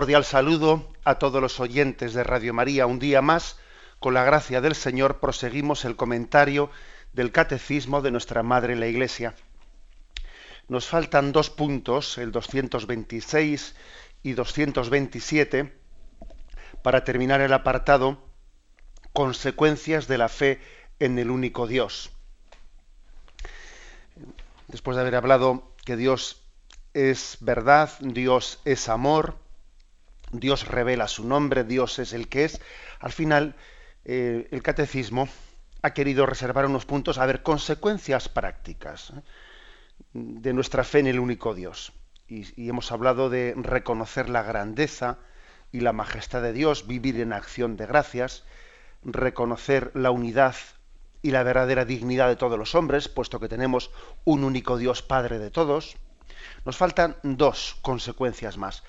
[0.00, 2.86] Cordial saludo a todos los oyentes de Radio María.
[2.86, 3.58] Un día más,
[3.98, 6.70] con la gracia del Señor, proseguimos el comentario
[7.12, 9.34] del Catecismo de nuestra Madre la Iglesia.
[10.68, 13.74] Nos faltan dos puntos, el 226
[14.22, 15.78] y 227,
[16.82, 18.24] para terminar el apartado
[19.12, 20.62] Consecuencias de la fe
[20.98, 22.10] en el único Dios.
[24.68, 26.42] Después de haber hablado que Dios
[26.94, 29.36] es verdad, Dios es amor,
[30.32, 32.60] Dios revela su nombre, Dios es el que es.
[33.00, 33.56] Al final,
[34.04, 35.28] eh, el catecismo
[35.82, 39.22] ha querido reservar unos puntos, a ver, consecuencias prácticas ¿eh?
[40.12, 41.92] de nuestra fe en el único Dios.
[42.28, 45.18] Y, hemos hablado de reconocer la grandeza
[45.72, 48.44] y la majestad de Dios, vivir en acción de gracias,
[49.02, 50.54] reconocer la unidad
[51.22, 53.90] y la verdadera dignidad de todos los hombres, puesto que tenemos
[54.24, 55.96] un único Dios Padre de todos.
[56.64, 58.84] Nos faltan dos consecuencias más.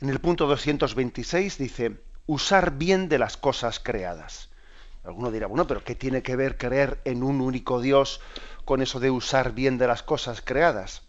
[0.00, 4.48] En el punto 226 dice, usar bien de las cosas creadas.
[5.04, 8.22] Alguno dirá, bueno, pero ¿qué tiene que ver creer en un único Dios
[8.64, 11.02] con eso de usar bien de las cosas creadas?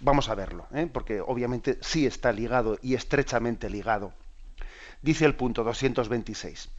[0.00, 0.88] Vamos a verlo, ¿eh?
[0.90, 4.14] porque obviamente sí está ligado y estrechamente ligado.
[5.02, 6.70] Dice el punto 226.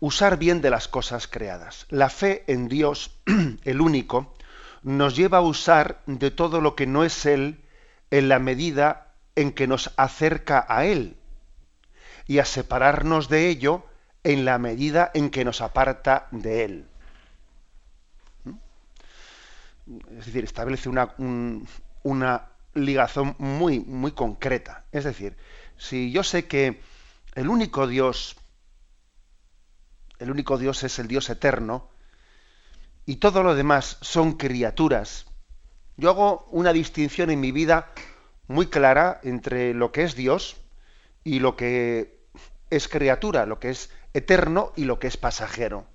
[0.00, 1.86] Usar bien de las cosas creadas.
[1.88, 3.18] La fe en Dios,
[3.64, 4.34] el único,
[4.82, 7.62] nos lleva a usar de todo lo que no es Él
[8.10, 9.05] en la medida
[9.36, 11.16] en que nos acerca a Él
[12.26, 13.86] y a separarnos de ello
[14.24, 16.88] en la medida en que nos aparta de Él.
[20.18, 21.14] Es decir, establece una,
[22.02, 24.84] una ligación muy, muy concreta.
[24.90, 25.36] Es decir,
[25.76, 26.80] si yo sé que
[27.34, 28.36] el único Dios,
[30.18, 31.88] el único Dios es el Dios eterno,
[33.04, 35.26] y todo lo demás son criaturas,
[35.96, 37.92] yo hago una distinción en mi vida
[38.48, 40.56] muy clara entre lo que es Dios
[41.24, 42.26] y lo que
[42.70, 45.86] es criatura, lo que es eterno y lo que es pasajero.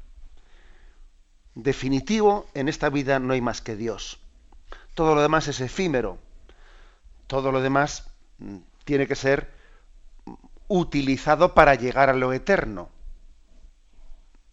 [1.56, 4.19] Definitivo, en esta vida no hay más que Dios.
[4.95, 6.17] Todo lo demás es efímero.
[7.28, 9.51] Todo lo demás mm, tiene que ser
[10.68, 12.89] utilizado para llegar a lo eterno.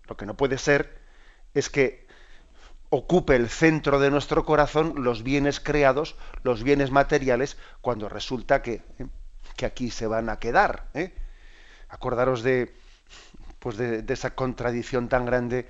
[0.09, 0.99] Lo que no puede ser
[1.55, 2.08] es que
[2.91, 8.83] ocupe el centro de nuestro corazón los bienes creados, los bienes materiales, cuando resulta que,
[8.99, 9.07] ¿eh?
[9.57, 10.89] que aquí se van a quedar.
[10.95, 11.13] ¿eh?
[11.89, 12.75] Acordaros de,
[13.59, 15.69] pues de, esa contradicción tan grande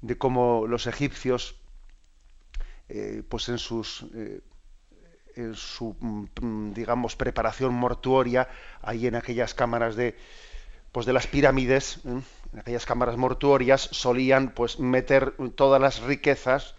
[0.00, 1.56] de cómo los egipcios,
[2.88, 4.06] eh, pues en sus
[5.36, 8.48] en su mm, digamos preparación mortuoria,
[8.82, 10.16] ahí en aquellas cámaras de
[10.92, 12.20] pues de las pirámides, ¿eh?
[12.52, 16.74] en aquellas cámaras mortuorias, solían pues meter todas las riquezas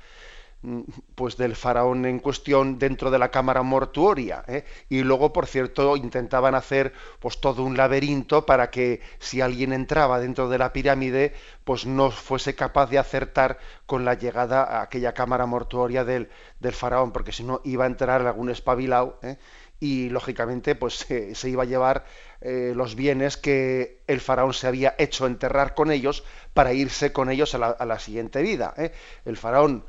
[0.62, 0.82] mm,
[1.16, 4.66] pues del faraón en cuestión dentro de la cámara mortuoria ¿eh?
[4.90, 10.20] y luego por cierto intentaban hacer pues todo un laberinto para que si alguien entraba
[10.20, 11.34] dentro de la pirámide
[11.64, 16.74] pues no fuese capaz de acertar con la llegada a aquella cámara mortuoria del, del
[16.74, 19.38] faraón porque si no iba a entrar algún espabilado ¿eh?
[19.80, 22.06] Y lógicamente pues se iba a llevar
[22.42, 27.30] eh, los bienes que el faraón se había hecho enterrar con ellos para irse con
[27.30, 28.74] ellos a la, siguiente vida.
[28.78, 28.94] ¿eh?
[29.26, 29.84] El faraón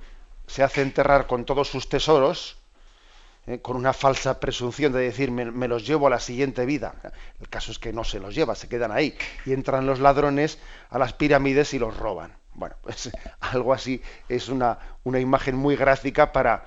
[0.47, 2.59] se hace enterrar con todos sus tesoros,
[3.47, 3.61] ¿eh?
[3.61, 6.95] con una falsa presunción de decir me, los llevo a la siguiente vida.
[7.41, 9.17] El caso es que no se los lleva, se quedan ahí
[9.47, 12.37] y entran los ladrones a las pirámides y los roban.
[12.55, 13.11] Bueno, pues
[13.41, 16.65] algo así es una, una imagen muy gráfica para,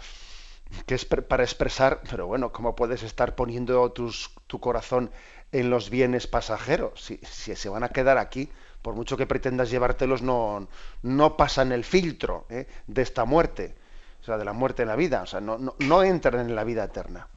[0.86, 5.12] que es para expresar, pero bueno, ¿cómo puedes estar poniendo tus, tu corazón
[5.54, 7.00] en los bienes pasajeros.
[7.00, 7.18] Si,
[7.56, 10.68] se van a quedar aquí, por mucho que pretendas llevártelos, no,
[11.04, 12.68] no pasan el filtro ¿eh?
[12.88, 13.76] de esta muerte,
[14.22, 16.64] o sea, de la muerte en la vida, o sea, no, no, entran en la
[16.64, 17.28] vida eterna.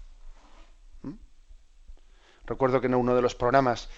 [1.03, 1.13] ¿Mm?
[2.47, 3.91] Recuerdo que en uno de los programas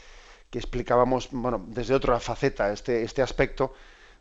[0.51, 3.73] que explicábamos, bueno, desde otra faceta este, este aspecto,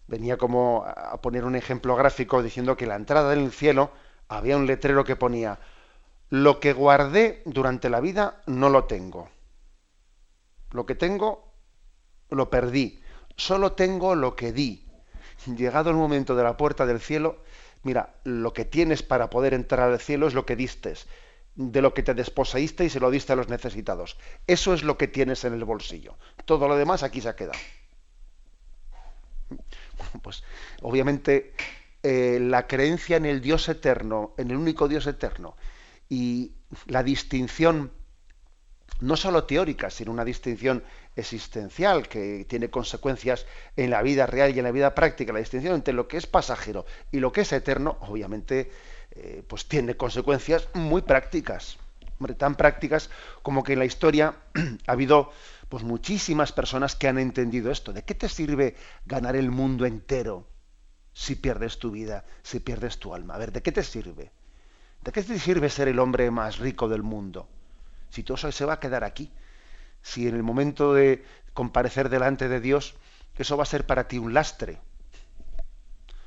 [0.06, 3.92] venía como a poner un ejemplo gráfico diciendo que la entrada del cielo
[4.28, 5.60] había un letrero que ponía,
[6.30, 9.30] lo que guardé durante la vida no lo tengo
[10.72, 11.54] lo que tengo,
[12.30, 13.00] lo perdí.
[13.36, 14.86] Solo tengo lo que di.
[15.46, 17.44] Llegado el momento de la puerta del cielo,
[17.84, 21.08] mira, lo que tienes para poder entrar al cielo es lo que distes.
[21.60, 24.16] de lo que te desposeíste y se lo diste a los necesitados.
[24.46, 26.16] Eso es lo que tienes en el bolsillo.
[26.46, 27.58] Todo lo demás aquí se ha quedado.
[30.22, 30.44] Pues
[30.84, 31.56] obviamente
[32.10, 35.58] eh, la creencia en el Dios eterno, en el único Dios eterno,
[36.08, 36.54] y
[36.86, 37.92] la distinción
[39.02, 40.86] no solo teórica, sino una distinción
[41.18, 43.46] existencial que tiene consecuencias
[43.76, 46.28] en la vida real y en la vida práctica, la distinción entre lo que es
[46.28, 48.72] pasajero y lo que es eterno, obviamente,
[49.12, 51.78] eh, pues tiene consecuencias muy prácticas,
[52.38, 53.10] tan prácticas
[53.42, 54.34] como que en la historia
[54.88, 55.30] ha habido
[55.68, 57.92] pues muchísimas personas que han entendido esto.
[57.92, 60.48] ¿De qué te sirve ganar el mundo entero
[61.18, 63.34] si pierdes tu vida, si pierdes tu alma?
[63.34, 64.32] A ver, ¿de qué te sirve?
[65.02, 67.50] ¿De qué te sirve ser el hombre más rico del mundo?
[68.12, 69.32] Si todo eso se va a quedar aquí.
[70.04, 71.26] Si en el momento de
[71.56, 72.94] comparecer delante de Dios,
[73.36, 74.80] eso va a ser para ti un lastre.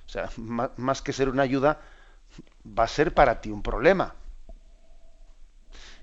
[0.06, 1.81] O sea, más que ser una ayuda,
[2.66, 4.16] va a ser para ti un problema.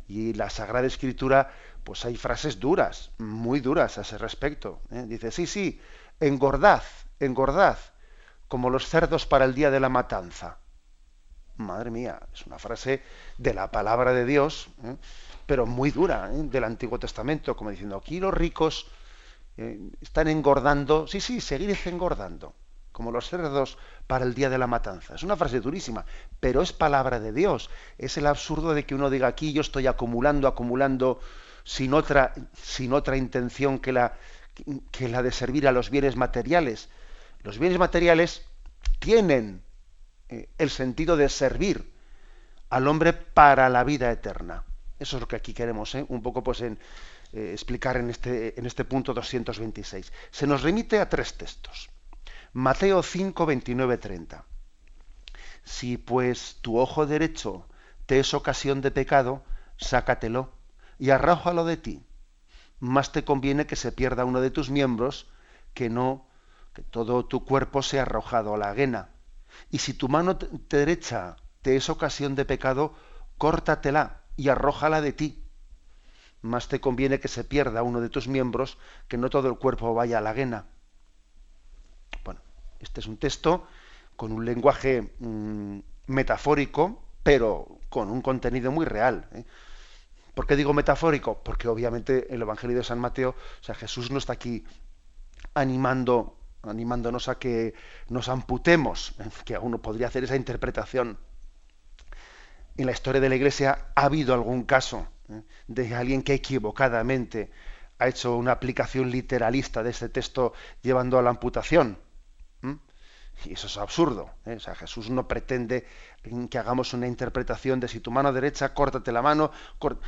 [0.08, 1.52] Y la Sagrada Escritura,
[1.84, 4.80] pues hay frases duras, muy duras a ese respecto.
[4.92, 5.04] ¿eh?
[5.06, 5.82] Dice, sí, sí,
[6.22, 6.84] engordad,
[7.20, 7.78] engordad,
[8.48, 10.58] como los cerdos para el día de la matanza.
[11.58, 13.02] Madre mía, es una frase
[13.38, 14.96] de la palabra de Dios, ¿eh?
[15.46, 16.44] pero muy dura, ¿eh?
[16.44, 18.88] del Antiguo Testamento, como diciendo, aquí los ricos
[20.02, 22.54] están engordando, sí, sí, seguid engordando
[22.98, 23.78] como los cerdos
[24.08, 25.14] para el día de la matanza.
[25.14, 26.04] Es una frase durísima,
[26.40, 27.70] pero es palabra de Dios.
[28.00, 31.20] Es el absurdo de que uno diga aquí yo estoy acumulando, acumulando
[31.64, 34.18] sin otra, sin otra intención que la,
[34.90, 36.90] que la de servir a los bienes materiales.
[37.48, 38.42] Los bienes materiales
[39.00, 39.64] tienen
[40.28, 41.94] eh, el sentido de servir
[42.70, 44.66] al hombre para la vida eterna.
[45.00, 46.06] Eso es lo que aquí queremos, ¿eh?
[46.10, 46.78] un poco pues en,
[47.32, 50.12] eh, explicar en este, en este punto 226.
[50.30, 51.90] Se nos remite a tres textos.
[52.52, 54.44] Mateo 5, 29, 30.
[55.64, 57.66] Si pues tu ojo derecho
[58.08, 59.42] te es ocasión de pecado,
[59.78, 60.52] sácatelo
[61.00, 62.04] y arrójalo de ti.
[62.82, 65.30] Más te conviene que se pierda uno de tus miembros
[65.74, 66.27] que no
[66.78, 69.10] que todo tu cuerpo sea arrojado a la guena.
[69.72, 70.38] Y si tu mano
[70.70, 72.94] derecha te es ocasión de pecado,
[73.40, 75.44] córtatela y arrójala de ti.
[76.44, 78.78] Más te conviene que se pierda uno de tus miembros
[79.08, 80.66] que no todo el cuerpo vaya a la guena.
[82.80, 83.66] Este es un texto
[84.16, 89.28] con un lenguaje mm, metafórico, pero con un contenido muy real.
[89.34, 89.46] ¿eh?
[90.36, 91.42] ¿Por qué digo metafórico?
[91.44, 94.64] Porque obviamente el Evangelio de San Mateo, o sea, Jesús no está aquí
[95.56, 96.37] animando,
[96.70, 97.74] animándonos a que
[98.10, 99.14] nos amputemos,
[99.46, 101.18] que uno podría hacer esa interpretación.
[102.78, 105.42] En la historia de la Iglesia ha habido algún caso ¿eh?
[105.68, 107.50] de alguien que equivocadamente
[108.00, 111.98] ha hecho una aplicación literalista de este texto llevando a la amputación.
[113.46, 114.32] Y eso es absurdo.
[114.46, 114.58] ¿eh?
[114.60, 115.86] Jesús no pretende
[116.50, 119.52] que hagamos una interpretación de si tu mano derecha, córtate la mano.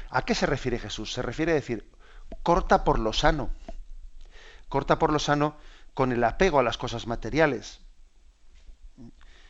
[0.10, 1.14] ¿A qué se refiere Jesús?
[1.14, 1.90] Se refiere a decir,
[2.44, 3.50] corta por lo sano.
[4.68, 5.58] Corta por lo sano
[5.94, 7.82] con el apego a las cosas materiales.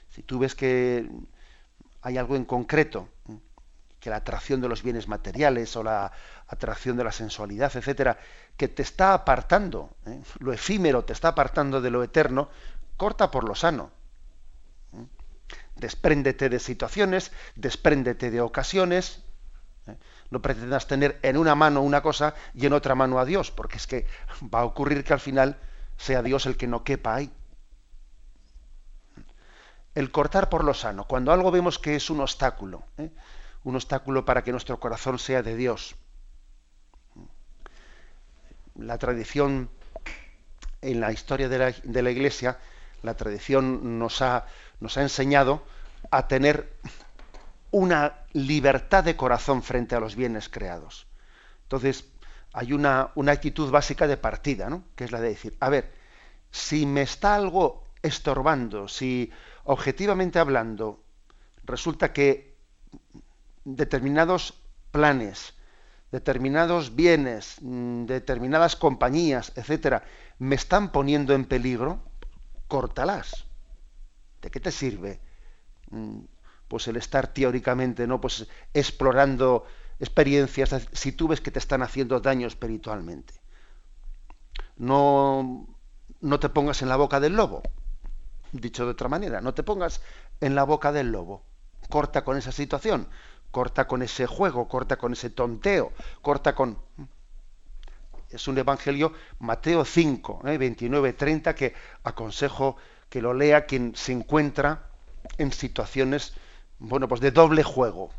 [0.10, 1.10] Si tú ves que
[2.02, 3.10] hay algo en concreto,
[4.00, 6.12] que la atracción de los bienes materiales o la
[6.48, 8.18] atracción de la sensualidad, etcétera,
[8.56, 10.22] que te está apartando, ¿eh?
[10.40, 12.50] lo efímero te está apartando de lo eterno,
[12.98, 13.92] corta por lo sano.
[15.76, 19.24] Despréndete de situaciones, despréndete de ocasiones.
[19.88, 19.96] ¿eh?
[20.30, 23.78] No pretendas tener en una mano una cosa y en otra mano a Dios, porque
[23.78, 24.06] es que
[24.54, 25.58] va a ocurrir que al final
[26.00, 27.32] sea Dios el que no quepa ahí.
[29.94, 33.12] El cortar por lo sano, cuando algo vemos que es un obstáculo, ¿eh?
[33.66, 35.96] un obstáculo para que nuestro corazón sea de Dios.
[38.76, 39.70] La tradición
[40.82, 42.58] en la historia de la, de la Iglesia
[43.02, 44.46] la tradición nos ha,
[44.80, 45.64] nos ha enseñado
[46.12, 46.78] a tener
[47.72, 51.08] una libertad de corazón frente a los bienes creados.
[51.64, 52.06] Entonces,
[52.54, 54.84] hay una, una actitud básica de partida, ¿no?
[54.96, 55.94] que es la de decir, a ver,
[56.52, 59.32] si me está algo estorbando, si
[59.66, 61.04] objetivamente hablando
[61.64, 62.56] resulta que
[63.64, 64.56] determinados
[64.92, 65.54] planes,
[66.12, 70.04] determinados bienes, mm, determinadas compañías, etcétera,
[70.40, 72.02] me están poniendo en peligro,
[72.68, 73.46] córtalas.
[74.42, 75.20] ¿De qué te sirve?
[75.92, 76.22] Mm,
[76.68, 78.22] pues el estar teóricamente, ¿no?
[78.22, 79.66] Pues explorando
[80.00, 83.34] experiencias, si tú ves que te están haciendo daño espiritualmente.
[84.78, 85.68] No,
[86.22, 87.62] no te pongas en la boca del lobo.
[88.52, 90.02] Dicho de otra manera, no te pongas
[90.42, 91.44] en la boca del lobo.
[91.90, 93.08] Corta con esa situación,
[93.52, 95.92] corta con ese juego, corta con ese tonteo,
[96.22, 96.80] corta con
[98.30, 102.78] es un evangelio Mateo 5, 29, 30, que aconsejo
[103.10, 104.90] que lo lea quien se encuentra
[105.38, 106.34] en situaciones,
[106.78, 108.12] bueno, pues de doble juego.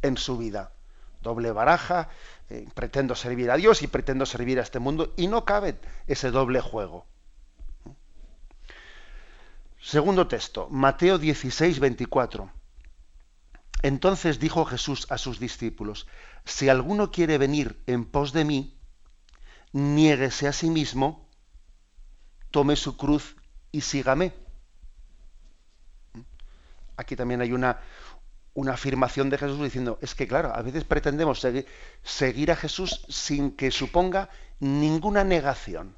[0.00, 0.70] en su vida.
[1.20, 2.08] Doble baraja,
[2.50, 6.30] eh, pretendo servir a Dios y pretendo servir a este mundo y no cabe ese
[6.30, 7.06] doble juego.
[9.80, 12.50] Segundo texto, Mateo 16, 24.
[13.82, 16.06] Entonces dijo Jesús a sus discípulos,
[16.44, 18.76] si alguno quiere venir en pos de mí,
[19.72, 21.28] niéguese a sí mismo,
[22.50, 23.36] tome su cruz
[23.70, 24.32] y sígame.
[26.96, 27.80] Aquí también hay una,
[28.58, 31.46] una afirmación de Jesús diciendo, es que claro, a veces pretendemos
[32.02, 35.94] seguir, a Jesús sin que suponga ninguna negación.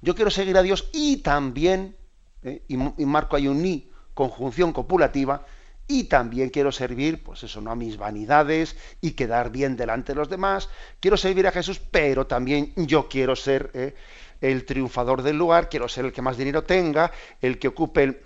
[0.00, 1.96] Yo quiero seguir a Dios y también,
[2.42, 2.62] ¿eh?
[2.66, 5.44] y, marco hay un ni, conjunción copulativa,
[5.86, 10.16] y también quiero servir, pues eso, no a mis vanidades y quedar bien delante de
[10.16, 10.70] los demás.
[11.00, 13.94] Quiero servir a Jesús, pero también yo quiero ser ¿eh?
[14.40, 17.12] el triunfador del lugar, quiero ser el que más dinero tenga,
[17.42, 18.22] el que ocupe el...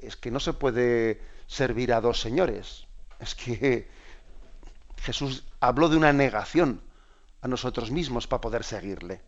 [0.00, 2.86] es que no se puede servir a dos señores.
[3.18, 3.88] Es que
[5.02, 6.80] Jesús habló de una negación
[7.42, 9.20] a nosotros mismos para poder seguirle.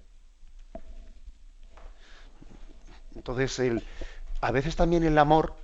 [3.16, 3.84] Entonces, el,
[4.40, 5.56] a veces también el amor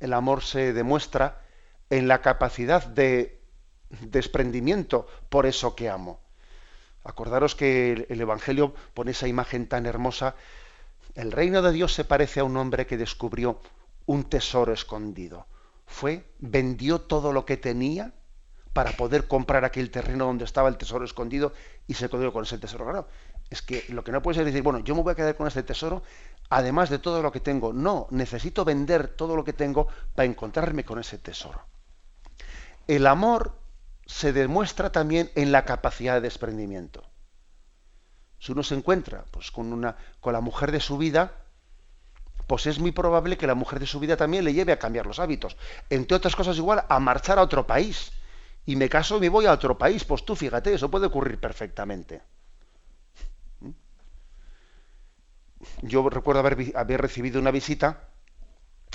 [0.00, 1.42] el amor se demuestra
[1.90, 3.38] en la capacidad de
[4.00, 6.20] desprendimiento por eso que amo.
[7.04, 10.36] Acordaros que el Evangelio pone esa imagen tan hermosa.
[11.14, 13.60] El reino de Dios se parece a un hombre que descubrió
[14.10, 15.46] un tesoro escondido.
[15.86, 18.12] Fue, vendió todo lo que tenía
[18.72, 21.52] para poder comprar aquel terreno donde estaba el tesoro escondido
[21.86, 22.86] y se quedó con ese tesoro.
[22.86, 23.08] Claro,
[23.50, 25.46] es que lo que no puede ser decir, bueno, yo me voy a quedar con
[25.46, 26.02] este tesoro
[26.48, 27.72] además de todo lo que tengo.
[27.72, 29.86] No, necesito vender todo lo que tengo
[30.16, 31.64] para encontrarme con ese tesoro.
[32.88, 33.60] El amor
[34.06, 37.04] se demuestra también en la capacidad de desprendimiento.
[38.40, 41.39] Si uno se encuentra pues, con, una, con la mujer de su vida,
[42.50, 45.06] pues es muy probable que la mujer de su vida también le lleve a cambiar
[45.06, 45.56] los hábitos.
[45.88, 48.10] Entre otras cosas, igual a marchar a otro país.
[48.66, 50.02] Y me caso y me voy a otro país.
[50.04, 52.22] Pues tú fíjate, eso puede ocurrir perfectamente.
[55.82, 58.08] yo recuerdo haber, haber recibido una visita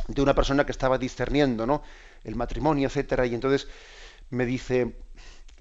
[0.09, 1.81] de una persona que estaba discerniendo ¿no?
[2.25, 3.69] el matrimonio, etcétera, y entonces
[4.31, 4.97] me dice,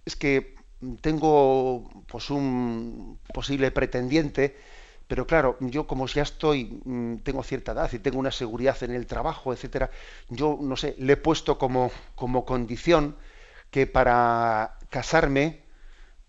[0.04, 0.56] es que
[1.00, 4.56] tengo pues un posible pretendiente,
[5.06, 8.92] pero claro, yo como ya estoy, mm, tengo cierta edad y tengo una seguridad en
[8.92, 9.90] el trabajo, etcétera,
[10.28, 13.16] yo no sé, le he puesto como, como condición
[13.70, 15.64] que para casarme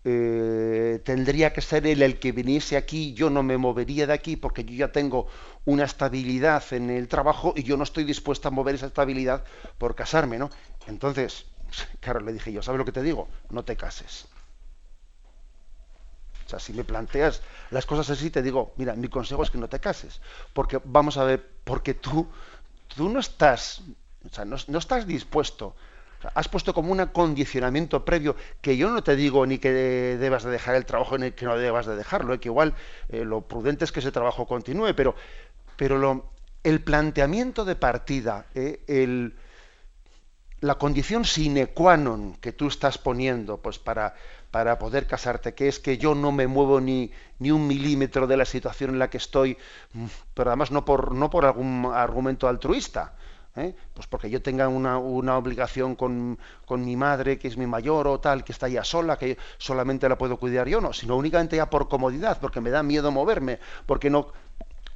[0.04, 4.36] eh, tendría que ser él el que viniese aquí, yo no me movería de aquí
[4.36, 5.26] porque yo ya tengo
[5.64, 9.44] una estabilidad en el trabajo y yo no estoy dispuesta a mover esa estabilidad
[9.78, 10.50] por casarme, ¿no?
[10.86, 11.46] Entonces,
[12.00, 13.28] claro, le dije yo, ¿sabes lo que te digo?
[13.50, 14.28] No te cases.
[16.46, 19.58] O sea, si me planteas las cosas así, te digo, mira, mi consejo es que
[19.58, 20.20] no te cases.
[20.52, 22.28] Porque, vamos a ver, porque tú,
[22.88, 23.82] tú no estás,
[24.24, 25.74] o sea, no estás dispuesto
[26.34, 30.50] has puesto como un acondicionamiento previo que yo no te digo ni que debas de
[30.50, 32.40] dejar el trabajo ni que no debas de dejarlo, ¿eh?
[32.40, 32.74] que igual
[33.08, 35.14] eh, lo prudente es que ese trabajo continúe, pero,
[35.76, 36.30] pero lo,
[36.62, 38.80] el planteamiento de partida, ¿eh?
[38.88, 39.36] el,
[40.60, 44.16] la condición sine qua non que tú estás poniendo pues para,
[44.56, 48.38] para poder casarte, que es que yo no me muevo ni, ni un milímetro de
[48.38, 49.58] la situación en la que estoy,
[50.32, 53.12] pero además no por, no por algún argumento altruista,
[53.54, 53.74] ¿eh?
[53.92, 56.38] pues porque yo tenga una, obligación con,
[56.70, 60.16] mi madre, que es mi mayor o tal, que está ya sola, que solamente la
[60.16, 64.08] puedo cuidar yo, no, sino únicamente ya por comodidad, porque me da miedo moverme, porque
[64.08, 64.28] no...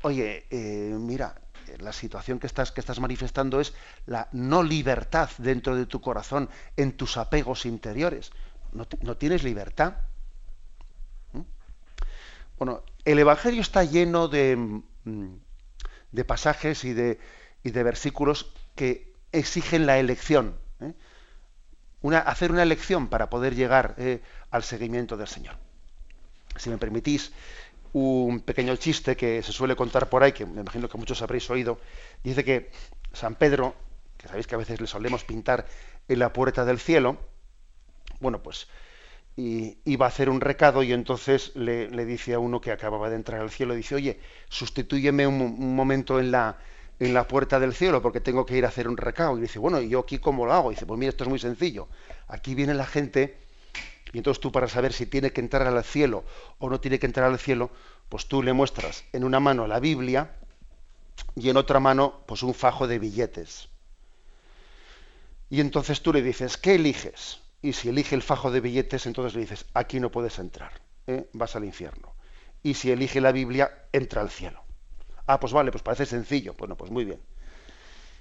[0.01, 1.35] Oye, eh, mira,
[1.81, 3.75] la situación que estás, que estás manifestando es
[4.07, 6.49] la no libertad dentro de tu corazón,
[6.79, 8.33] en tus apegos interiores.
[8.73, 9.97] No, tienes libertad.
[11.33, 11.41] ¿Mm?
[12.59, 15.29] Bueno, el Evangelio está lleno de, mm,
[16.13, 17.19] de pasajes y de,
[17.63, 20.57] y de versículos que exigen la elección.
[20.81, 20.95] ¿eh?
[22.25, 25.57] Hacer una elección para poder llegar eh, al seguimiento del Señor.
[26.57, 27.33] Si me permitís
[27.93, 31.49] un pequeño chiste que se suele contar por ahí, que me imagino que muchos habréis
[31.51, 31.79] oído,
[32.23, 32.71] dice que
[33.13, 33.75] San Pedro,
[34.17, 35.67] que sabéis que a veces le solemos pintar
[36.09, 37.19] en la puerta del cielo,
[38.21, 38.69] bueno, pues
[39.37, 43.41] iba a hacer un recado y entonces le, dice a uno que acababa de entrar
[43.41, 46.59] al cielo, dice, oye, sustitúyeme un momento en la,
[47.01, 49.37] en la puerta del cielo porque tengo que ir a hacer un recado.
[49.39, 50.71] Y dice, bueno, ¿y yo aquí cómo lo hago?
[50.71, 51.89] Y dice, pues mira, esto es muy sencillo.
[52.29, 53.39] Aquí viene la gente
[54.13, 56.25] y entonces tú para saber si tiene que entrar al cielo
[56.59, 57.71] o no tiene que entrar al cielo,
[58.09, 60.37] pues tú le muestras en una mano la Biblia
[61.35, 63.69] y en otra mano pues un fajo de billetes.
[65.49, 67.41] Y entonces tú le dices, ¿qué eliges?
[67.63, 70.73] Y si elige el fajo de billetes, entonces le dices, aquí no puedes entrar,
[71.07, 71.29] ¿eh?
[71.33, 72.15] vas al infierno.
[72.63, 74.63] Y si elige la Biblia, entra al cielo.
[75.27, 76.55] Ah, pues vale, pues parece sencillo.
[76.59, 77.21] Bueno, pues muy bien.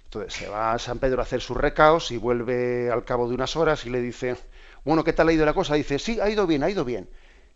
[0.06, 3.36] Entonces se va a San Pedro a hacer sus recaos y vuelve al cabo de
[3.36, 4.38] unas horas y le dice,
[4.84, 5.76] bueno, ¿qué tal ha ido la cosa?
[5.76, 7.10] Dice, sí, ha ido bien, ha ido bien.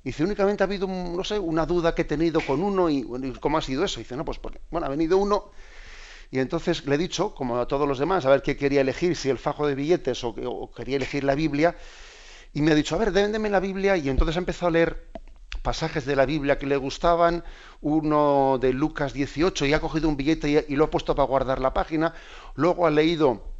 [0.03, 3.03] Dice, únicamente ha habido, no sé, una duda que he tenido con uno y,
[3.39, 3.99] ¿cómo ha sido eso?
[3.99, 5.51] Dice, no, pues porque, bueno, ha venido uno
[6.33, 9.15] y entonces le he dicho, como a todos los demás, a ver qué quería elegir,
[9.15, 11.75] si el fajo de billetes o, quería elegir la Biblia,
[12.53, 15.11] y me ha dicho, a ver, déndeme la Biblia, y entonces empezó a leer
[15.61, 17.43] pasajes de la Biblia que le gustaban,
[17.81, 21.61] uno de Lucas 18 y ha cogido un billete y, lo ha puesto para guardar
[21.61, 22.15] la página,
[22.55, 23.52] luego ha leído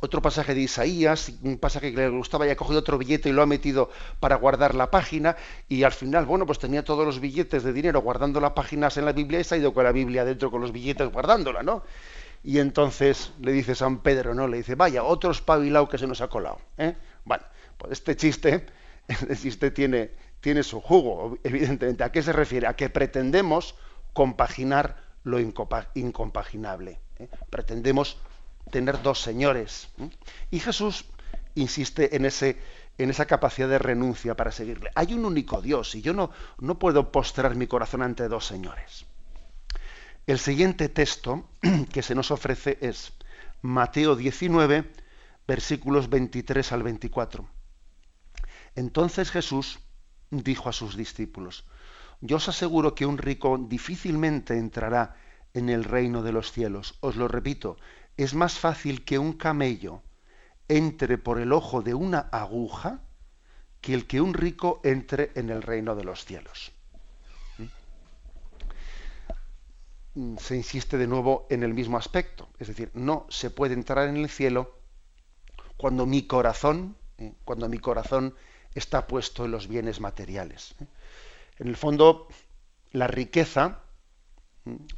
[0.00, 3.32] otro pasaje de Isaías, un pasaje que le gustaba y ha cogido otro billete y
[3.32, 5.36] lo ha metido para guardar la página
[5.68, 9.04] y al final, bueno, pues tenía todos los billetes de dinero guardando las páginas en
[9.04, 11.82] la Biblia y se ha ido con la Biblia dentro con los billetes guardándola, ¿no?
[12.44, 14.46] Y entonces le dice San Pedro, ¿no?
[14.46, 16.60] Le dice, vaya, otro espabilado que se nos ha colado.
[16.76, 16.94] ¿eh?
[17.24, 17.42] Bueno,
[17.78, 18.66] pues este chiste,
[19.08, 20.10] este chiste tiene,
[20.40, 22.04] tiene su jugo, evidentemente.
[22.04, 22.66] ¿A qué se refiere?
[22.66, 23.74] A que pretendemos
[24.12, 27.00] compaginar lo incompaginable.
[27.18, 27.28] ¿eh?
[27.48, 28.18] Pretendemos
[28.74, 29.86] tener dos señores.
[30.50, 31.04] Y Jesús
[31.54, 32.58] insiste en, ese,
[32.98, 34.90] en esa capacidad de renuncia para seguirle.
[34.96, 39.06] Hay un único Dios y yo no, no puedo postrar mi corazón ante dos señores.
[40.26, 41.48] El siguiente texto
[41.92, 43.12] que se nos ofrece es
[43.62, 44.90] Mateo 19,
[45.46, 47.48] versículos 23 al 24.
[48.74, 49.78] Entonces Jesús
[50.32, 51.64] dijo a sus discípulos,
[52.20, 55.14] yo os aseguro que un rico difícilmente entrará
[55.52, 56.98] en el reino de los cielos.
[57.00, 57.76] Os lo repito,
[58.16, 60.02] es más fácil que un camello
[60.68, 63.00] entre por el ojo de una aguja
[63.80, 66.72] que el que un rico entre en el reino de los cielos.
[70.14, 70.36] ¿Mm?
[70.38, 74.16] Se insiste de nuevo en el mismo aspecto, es decir, no se puede entrar en
[74.16, 74.78] el cielo
[75.76, 77.34] cuando mi corazón, ¿eh?
[77.44, 78.34] cuando mi corazón
[78.74, 80.74] está puesto en los bienes materiales.
[80.80, 80.86] ¿eh?
[81.58, 82.28] En el fondo,
[82.92, 83.83] la riqueza,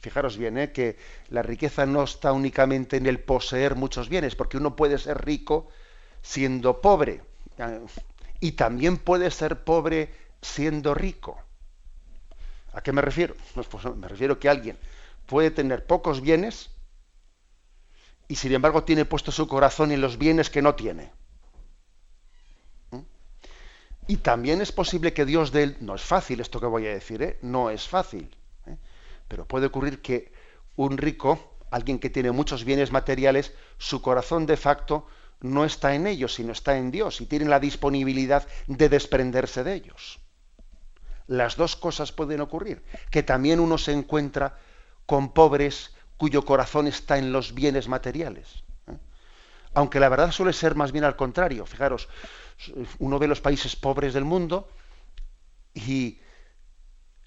[0.00, 0.72] fijaros bien, ¿eh?
[0.72, 0.96] que
[1.28, 5.68] la riqueza no está únicamente en el poseer muchos bienes, porque uno puede ser rico
[6.22, 7.22] siendo pobre,
[8.40, 11.38] y también puede ser pobre siendo rico.
[12.72, 13.34] ¿A qué me refiero?
[13.54, 14.78] Pues me refiero que alguien
[15.26, 16.70] puede tener pocos bienes
[18.28, 21.10] y sin embargo tiene puesto su corazón en los bienes que no tiene.
[24.08, 26.92] Y también es posible que Dios de él, no es fácil esto que voy a
[26.92, 27.38] decir, ¿eh?
[27.42, 28.36] no es fácil.
[29.28, 30.32] Pero puede ocurrir que
[30.76, 35.06] un rico, alguien que tiene muchos bienes materiales, su corazón de facto
[35.40, 39.74] no está en ellos, sino está en Dios y tiene la disponibilidad de desprenderse de
[39.74, 40.20] ellos.
[41.26, 44.58] Las dos cosas pueden ocurrir, que también uno se encuentra
[45.06, 48.64] con pobres cuyo corazón está en los bienes materiales.
[48.86, 48.96] ¿eh?
[49.74, 51.66] Aunque la verdad suele ser más bien al contrario.
[51.66, 52.08] Fijaros,
[52.98, 54.68] uno ve los países pobres del mundo
[55.74, 56.20] y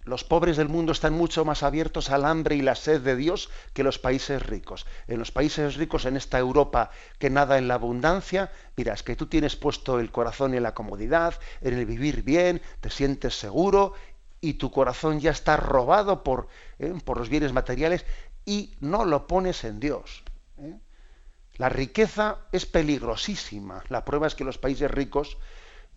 [0.09, 3.49] los pobres del mundo están mucho más abiertos al hambre y la sed de Dios
[3.73, 4.85] que los países ricos.
[5.07, 9.15] En los países ricos, en esta Europa que nada en la abundancia, mira, es que
[9.15, 13.93] tú tienes puesto el corazón en la comodidad, en el vivir bien, te sientes seguro
[14.41, 16.47] y tu corazón ya está robado por,
[16.79, 18.05] eh, por los bienes materiales
[18.45, 20.23] y no lo pones en Dios.
[20.57, 20.75] ¿eh?
[21.57, 23.83] La riqueza es peligrosísima.
[23.89, 25.37] La prueba es que los países ricos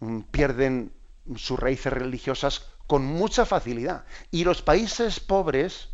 [0.00, 0.92] mm, pierden
[1.36, 4.04] sus raíces religiosas con mucha facilidad.
[4.30, 5.88] Y los países pobres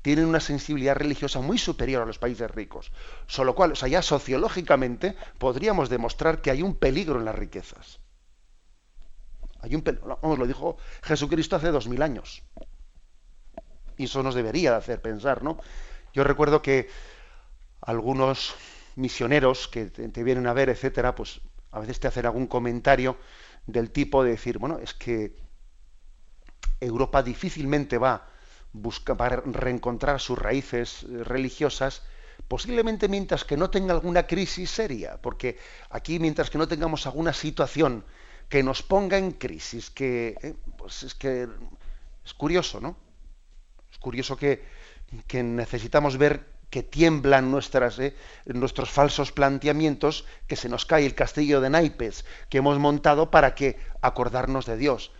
[0.00, 2.90] tienen una sensibilidad religiosa muy superior a los países ricos.
[3.26, 8.00] Solo cual, o sea, ya sociológicamente podríamos demostrar que hay un peligro en las riquezas.
[9.60, 9.84] Hay un
[10.38, 12.42] lo dijo Jesucristo hace dos mil años.
[13.98, 15.58] Y eso nos debería hacer pensar, ¿no?
[16.14, 16.88] Yo recuerdo que
[17.82, 18.54] algunos
[18.96, 23.18] misioneros que te, vienen a ver, etcétera, pues a veces te hacen algún comentario
[23.66, 25.46] del tipo de decir, bueno, es que
[26.80, 28.28] Europa difícilmente va
[28.72, 32.02] busca, a reencontrar sus raíces eh, religiosas,
[32.46, 35.58] posiblemente mientras que no tenga alguna crisis seria, porque
[35.90, 38.04] aquí mientras que no tengamos alguna situación
[38.48, 42.96] que nos ponga en crisis, que eh, pues es curioso, ¿no?
[43.90, 44.64] Es curioso que,
[45.26, 48.14] que necesitamos ver que tiemblan nuestras, eh,
[48.46, 53.54] nuestros falsos planteamientos, que se nos cae el castillo de naipes que hemos montado para
[53.54, 55.10] que acordarnos de Dios.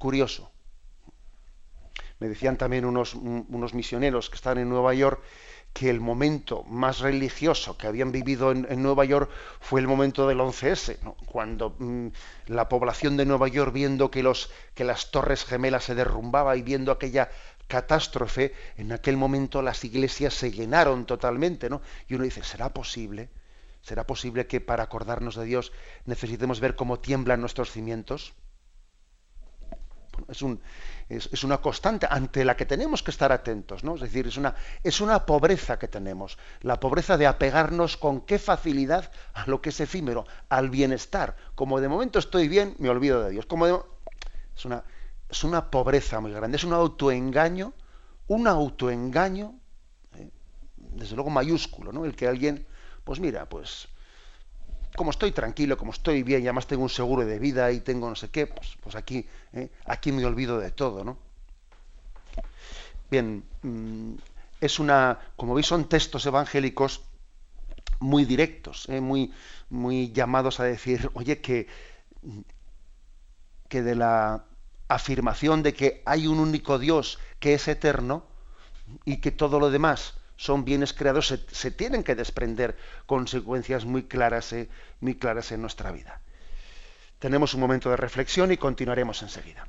[0.00, 0.50] Curioso.
[2.20, 3.14] Me decían también unos,
[3.74, 5.20] misioneros que están en Nueva York
[5.74, 10.38] que el momento más religioso que habían vivido en, Nueva York fue el momento del
[10.38, 12.06] 11S, cuando mm,
[12.46, 14.26] la población de Nueva York viendo que,
[14.72, 17.28] que las torres gemelas se derrumbaba y viendo aquella
[17.68, 21.82] catástrofe, en aquel momento las iglesias se llenaron totalmente, ¿no?
[22.08, 23.28] Y uno dice, ¿será posible?
[23.82, 25.72] ¿Será posible que para acordarnos de Dios
[26.06, 28.32] necesitemos ver cómo tiemblan nuestros cimientos?
[30.28, 30.60] Es, un,
[31.08, 33.94] es, una constante ante la que tenemos que estar atentos, ¿no?
[33.94, 38.38] Es decir, es una, es una pobreza que tenemos, la pobreza de apegarnos con qué
[38.38, 41.36] facilidad a lo que es efímero, al bienestar.
[41.54, 43.46] Como de momento estoy bien, me olvido de Dios.
[43.46, 44.84] Como es, una,
[45.28, 47.72] es una pobreza muy grande, es un autoengaño,
[48.28, 49.54] un autoengaño,
[50.16, 50.30] ¿eh?
[50.76, 52.04] desde luego mayúsculo, ¿no?
[52.04, 52.66] El que alguien,
[53.04, 53.88] pues mira, pues
[55.00, 58.10] como estoy tranquilo, como estoy bien, y además tengo un seguro de vida y tengo
[58.10, 59.70] no sé qué, pues, pues aquí, ¿eh?
[59.86, 61.16] aquí me olvido de todo, ¿no?
[63.10, 64.12] Bien, mm,
[64.60, 67.00] es una, como veis, son textos evangélicos
[68.00, 69.00] muy directos, ¿eh?
[69.00, 69.32] muy,
[69.70, 71.66] muy llamados a decir, oye, que,
[73.70, 74.44] que de la
[74.88, 78.26] afirmación de que hay un único Dios que es eterno
[79.06, 82.74] y que todo lo demás son bienes creados, se, tienen que desprender
[83.04, 86.22] consecuencias muy claras, eh, muy claras en nuestra vida.
[87.18, 89.66] Tenemos un momento de reflexión y continuaremos enseguida.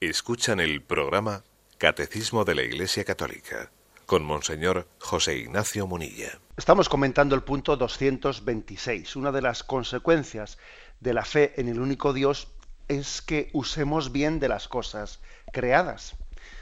[0.00, 1.42] Escuchan el programa
[1.78, 3.70] Catecismo de la Iglesia Católica
[4.04, 6.38] con Monseñor José Ignacio Munilla.
[6.58, 9.16] Estamos comentando el punto 226.
[9.16, 10.58] Una de las consecuencias
[11.00, 12.48] de la fe en el único Dios
[12.88, 16.14] es que usemos bien de las cosas creadas.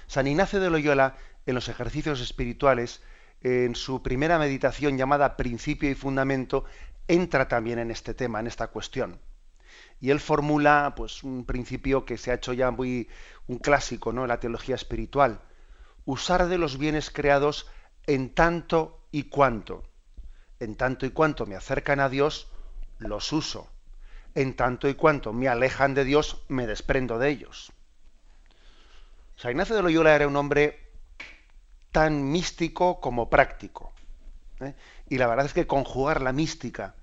[0.06, 3.02] San Ignacio de Loyola, en los ejercicios espirituales,
[3.40, 6.66] en su primera meditación llamada Principio y Fundamento,
[7.08, 9.18] entra también en este tema, en esta cuestión
[10.04, 13.08] y él formula pues un principio que se ha hecho ya muy
[13.46, 14.24] un clásico ¿no?
[14.24, 15.40] en la teología espiritual
[16.04, 17.70] usar de los bienes creados
[18.06, 19.82] en tanto y cuanto
[20.60, 22.48] en tanto y cuanto me acercan a Dios
[22.98, 23.66] los uso
[24.34, 27.72] en tanto y cuanto me alejan de Dios me desprendo de ellos
[29.36, 30.92] San Ignacio de Loyola era un hombre
[31.92, 33.94] tan místico como práctico
[34.60, 34.74] ¿eh?
[35.08, 36.94] y la verdad es que conjugar la mística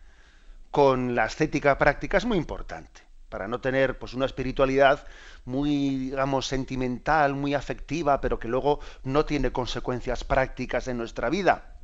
[0.72, 5.06] con la estética práctica es muy importante para no tener pues una espiritualidad
[5.46, 11.76] muy digamos sentimental, muy afectiva, pero que luego no tiene consecuencias prácticas en nuestra vida.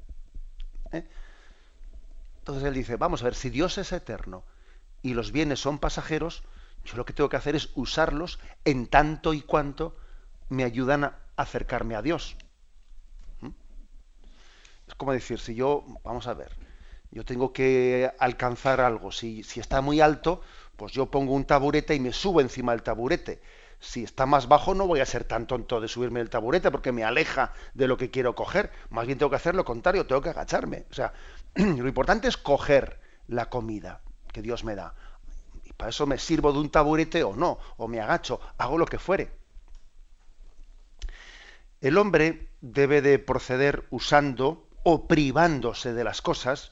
[0.91, 1.05] ¿eh?
[2.39, 4.43] Entonces él dice, vamos a ver, si Dios es eterno
[5.01, 6.43] y los bienes son pasajeros,
[6.85, 9.95] yo lo que tengo que hacer es usarlos en tanto y cuanto
[10.49, 12.35] me ayudan a acercarme a Dios.
[14.87, 16.66] Es como decir, si yo, vamos a ver,
[17.11, 19.11] yo tengo que alcanzar algo.
[19.11, 20.41] Si, está muy alto,
[20.75, 23.41] pues yo pongo un taburete y me subo encima del taburete.
[23.79, 26.91] Si está más bajo, no voy a ser tan tonto de subirme el taburete porque
[26.91, 28.71] me aleja de lo que quiero coger.
[28.89, 30.85] Más bien tengo que hacer lo contrario, tengo que agacharme.
[30.89, 31.13] O sea,
[31.55, 34.01] lo importante es coger la comida
[34.33, 34.95] que Dios me da.
[35.77, 38.97] Para eso me sirvo de un taburete o no, o me agacho, hago lo que
[38.97, 39.29] fuere.
[41.81, 46.71] El hombre debe de proceder usando o privándose de las cosas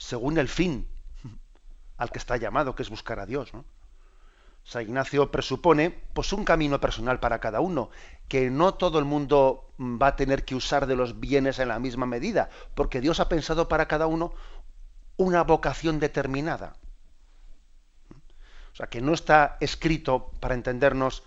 [0.00, 0.88] según el fin
[1.98, 3.52] al que está llamado, que es buscar a Dios.
[3.52, 3.66] ¿no?
[4.64, 7.90] San Ignacio presupone pues un camino personal para cada uno,
[8.26, 11.78] que no todo el mundo va a tener que usar de los bienes en la
[11.78, 14.32] misma medida, porque Dios ha pensado para cada uno
[15.18, 16.76] una vocación determinada.
[18.72, 21.24] O sea, que no está escrito, para entendernos,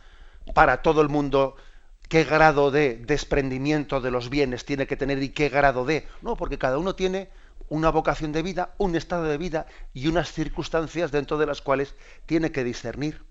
[0.55, 1.55] para todo el mundo
[2.09, 6.07] qué grado de desprendimiento de los bienes tiene que tener y qué grado de.
[6.23, 7.29] No, porque cada uno tiene
[7.69, 11.95] una vocación de vida, un estado de vida y unas circunstancias dentro de las cuales
[12.26, 13.23] tiene que discernir.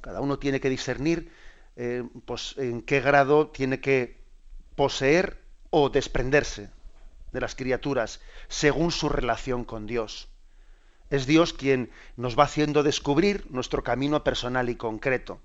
[0.00, 1.30] Cada uno tiene que discernir
[1.76, 4.22] eh, pues, en qué grado tiene que
[4.74, 5.40] poseer
[5.70, 6.70] o desprenderse
[7.32, 10.28] de las criaturas según su relación con Dios.
[11.10, 15.40] Es Dios quien nos va haciendo descubrir nuestro camino personal y concreto.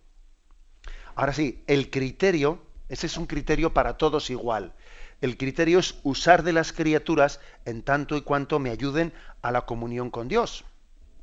[1.15, 4.74] Ahora sí, el criterio, ese es un criterio para todos igual.
[5.26, 9.12] El criterio es usar de las criaturas en tanto y cuanto me ayuden
[9.42, 10.66] a la comunión con Dios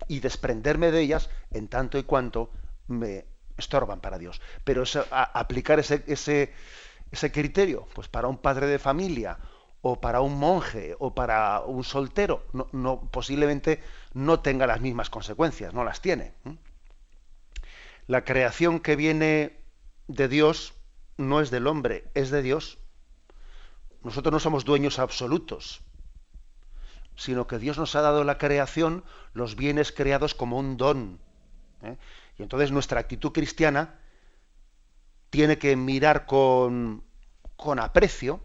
[0.09, 2.51] y desprenderme de ellas en tanto y cuanto
[2.89, 4.41] me estorban para Dios.
[4.65, 6.53] Pero aplicar ese,
[7.33, 9.39] criterio, pues para un padre de familia
[9.83, 13.85] o para un monje o para un soltero, no, posiblemente
[14.15, 16.33] no tenga las mismas consecuencias, no las tiene.
[18.09, 19.61] La creación que viene
[20.09, 20.75] de Dios
[21.19, 22.81] no es del hombre, es de Dios.
[24.05, 25.83] Nosotros no somos dueños absolutos,
[27.17, 31.21] sino que Dios nos ha dado la creación, los bienes creados como un don.
[31.83, 31.97] ¿eh?
[32.39, 33.99] Y entonces nuestra actitud cristiana
[35.31, 37.05] tiene que mirar con,
[37.57, 38.45] con aprecio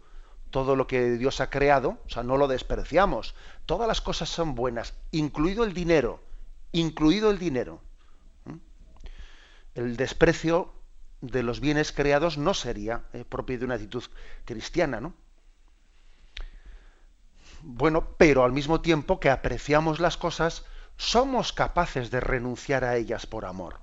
[0.51, 3.35] todo lo que Dios ha creado, o sea, no lo despreciamos.
[3.65, 6.21] Todas las cosas son buenas, incluido el dinero,
[6.71, 7.81] incluido el dinero.
[8.45, 8.57] ¿eh?
[9.75, 10.73] El desprecio
[11.21, 14.03] de los bienes creados no sería eh, propio de una actitud
[14.45, 15.13] cristiana, ¿no?
[17.61, 20.65] Bueno, pero al mismo tiempo que apreciamos las cosas,
[20.97, 23.79] somos capaces de renunciar a ellas por amor.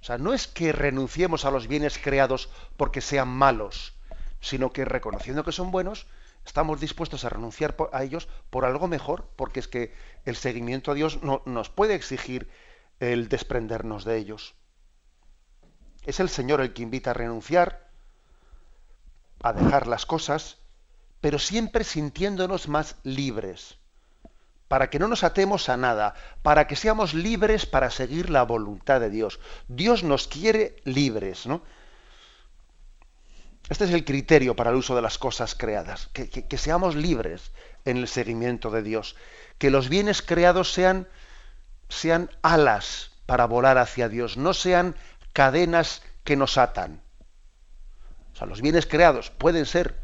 [0.00, 3.94] O sea, no es que renunciemos a los bienes creados porque sean malos,
[4.40, 6.06] sino que reconociendo que son buenos,
[6.46, 9.94] estamos dispuestos a renunciar a ellos por algo mejor, porque es que
[10.24, 12.48] el seguimiento a Dios no, nos puede exigir
[12.98, 14.54] el desprendernos de ellos.
[16.04, 17.90] Es el Señor el que invita a renunciar,
[19.42, 20.59] a dejar las cosas,
[21.20, 23.76] pero siempre sintiéndonos más libres,
[24.68, 29.00] para que no nos atemos a nada, para que seamos libres para seguir la voluntad
[29.00, 29.40] de Dios.
[29.68, 31.62] Dios nos quiere libres, ¿no?
[33.68, 37.52] Este es el criterio para el uso de las cosas creadas, que, seamos libres
[37.84, 39.14] en el seguimiento de Dios,
[39.58, 41.06] que los bienes creados sean,
[41.88, 44.96] sean alas para volar hacia Dios, no sean
[45.32, 47.00] cadenas que nos atan.
[48.32, 50.00] O sea, los bienes creados pueden ser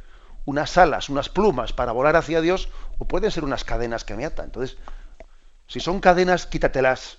[0.46, 4.24] unas alas, unas plumas para volar hacia Dios, o pueden ser unas cadenas que me
[4.24, 4.46] atan.
[4.46, 4.78] Entonces,
[5.66, 7.18] si son cadenas, quítatelas.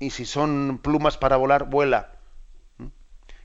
[0.00, 2.12] Y si son plumas para volar, vuela.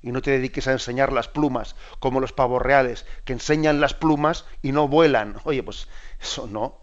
[0.02, 3.94] Y no te dediques a enseñar las plumas, como los pavos reales, que enseñan las
[3.94, 5.38] plumas y no vuelan.
[5.46, 5.88] Oye, pues
[6.20, 6.82] eso no.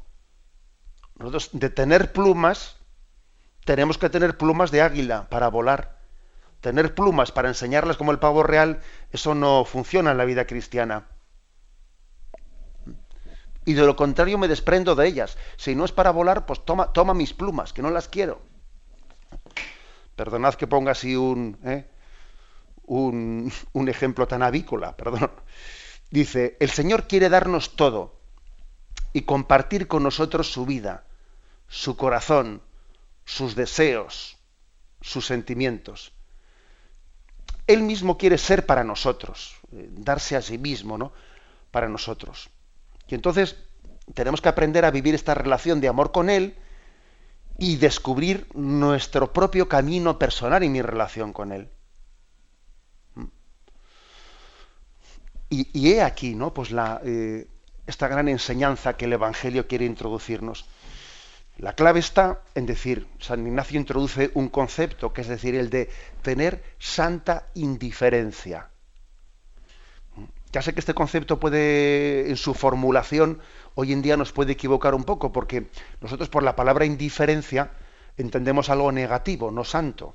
[1.16, 2.76] Nosotros, de tener plumas,
[3.66, 6.00] tenemos que tener plumas de águila para volar
[6.60, 8.80] tener plumas para enseñarlas como el pavo real,
[9.12, 11.06] eso no funciona en la vida cristiana.
[13.64, 15.36] Y de lo contrario me desprendo de ellas.
[15.56, 18.40] Si no es para volar, pues toma, mis plumas, que no las quiero.
[20.16, 21.86] Perdonad que ponga así un, ¿eh?
[22.84, 25.30] un, un ejemplo tan avícola, perdón.
[26.10, 28.20] Dice, el Señor quiere darnos todo
[29.12, 31.04] y compartir con nosotros su vida,
[31.68, 32.62] su corazón,
[33.24, 34.38] sus deseos,
[35.00, 36.12] sus sentimientos.
[37.66, 41.12] Él mismo quiere ser para nosotros, eh, darse a sí mismo, ¿no?
[41.70, 42.50] Para nosotros.
[43.10, 43.56] Y entonces
[44.14, 46.54] tenemos que aprender a vivir esta relación de amor con Él
[47.58, 51.68] y descubrir nuestro propio camino personal y mi relación con Él.
[55.52, 56.54] Y, he aquí, ¿no?
[56.54, 57.48] Pues la, eh,
[57.88, 60.64] esta gran enseñanza que el Evangelio quiere introducirnos.
[61.58, 65.90] La clave está en decir, San Ignacio introduce un concepto, que es decir, el de
[66.22, 68.69] tener santa indiferencia.
[70.52, 73.40] Ya sé que este concepto puede, en su formulación,
[73.74, 75.68] hoy en día nos puede equivocar un poco, porque
[76.00, 77.70] nosotros por la palabra indiferencia
[78.16, 80.14] entendemos algo negativo, no santo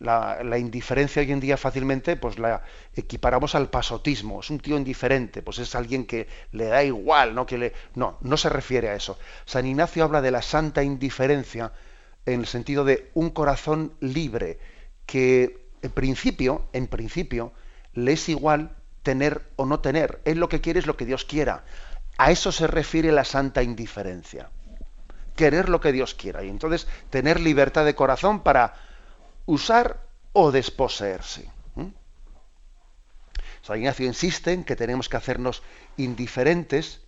[0.00, 2.62] la, indiferencia hoy en día fácilmente pues la
[2.94, 4.40] equiparamos al pasotismo.
[4.40, 7.46] Es un tío indiferente, pues es alguien que le da igual, ¿no?
[7.46, 7.72] Que le...
[7.94, 9.18] no, no se refiere a eso.
[9.44, 11.72] San Ignacio habla de la santa indiferencia
[12.26, 14.58] en el sentido de un corazón libre,
[15.06, 17.52] que en principio, en principio,
[17.92, 20.20] le es igual tener o no tener.
[20.24, 21.62] Él lo que quiere es lo que Dios quiera.
[22.18, 24.50] A eso se refiere la santa indiferencia.
[25.36, 26.42] Querer lo que Dios quiera.
[26.42, 28.74] Y entonces tener libertad de corazón para
[29.46, 30.00] usar
[30.32, 31.48] o desposeerse.
[33.62, 35.62] San Ignacio insiste en que tenemos que hacernos
[35.96, 37.00] indiferentes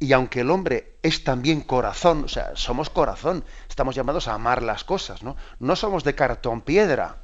[0.00, 4.62] y aunque el hombre es también corazón, o sea, somos corazón, estamos llamados a amar
[4.62, 5.36] las cosas, ¿no?
[5.58, 7.18] No somos de cartón piedra.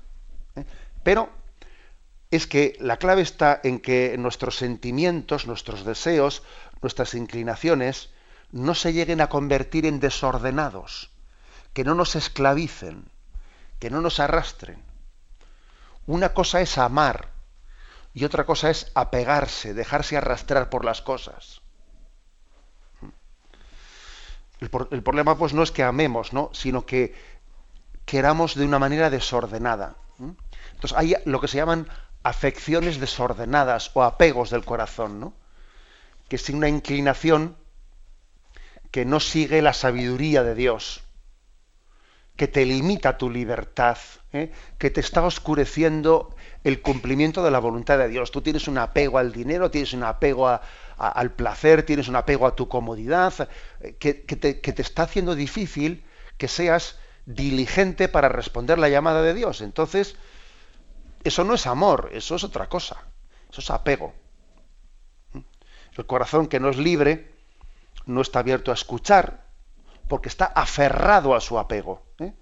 [0.57, 0.65] ¿eh?
[1.03, 1.29] Pero
[2.35, 6.43] es que la clave está en que nuestros sentimientos, nuestros deseos,
[6.83, 8.11] nuestras inclinaciones
[8.51, 11.11] no se lleguen a convertir en desordenados,
[11.73, 13.11] que no nos esclavicen,
[13.79, 14.83] que no nos arrastren.
[16.07, 17.31] Una cosa es amar
[18.13, 21.63] y otra cosa es apegarse, dejarse arrastrar por las cosas.
[24.61, 26.51] El, problema pues no es que amemos, ¿no?
[26.53, 27.15] sino que
[28.05, 29.97] queramos de una manera desordenada.
[30.73, 31.89] Entonces hay lo que se llaman
[32.25, 35.35] afecciones desordenadas o apegos del corazón, ¿no?
[36.29, 37.57] que es una inclinación
[38.91, 41.03] que no sigue la sabiduría de Dios,
[42.37, 43.99] que te limita tu libertad,
[44.33, 44.51] ¿eh?
[44.79, 46.35] que te está oscureciendo
[46.65, 48.31] el cumplimiento de la voluntad de Dios.
[48.31, 50.49] Tú tienes un apego al dinero, tienes un apego
[50.97, 53.49] al placer, tienes un apego a tu comodidad,
[53.81, 56.05] eh, que, te, que te está haciendo difícil
[56.39, 59.61] que seas diligente para responder la llamada de Dios.
[59.61, 60.17] Entonces,
[61.25, 63.03] eso no es amor, eso es otra cosa.
[63.51, 64.13] Eso es apego.
[65.97, 67.33] El corazón que no es libre
[68.07, 69.45] no está abierto a escuchar
[70.09, 72.03] porque está aferrado a su apego.
[72.19, 72.35] ¿eh?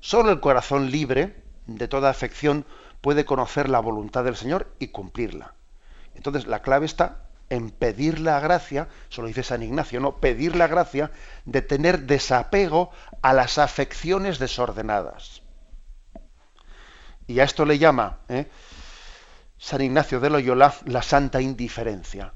[0.00, 2.64] Solo el corazón libre de toda afección
[3.00, 5.54] puede conocer la voluntad del Señor y cumplirla.
[6.14, 10.16] Entonces la clave está en pedir la gracia, eso lo dice San Ignacio, ¿no?
[10.16, 11.10] Pedir la gracia
[11.44, 15.41] de tener desapego a las afecciones desordenadas.
[17.26, 18.48] Y a esto le llama ¿eh?
[19.58, 22.34] San Ignacio de Loyola la santa indiferencia.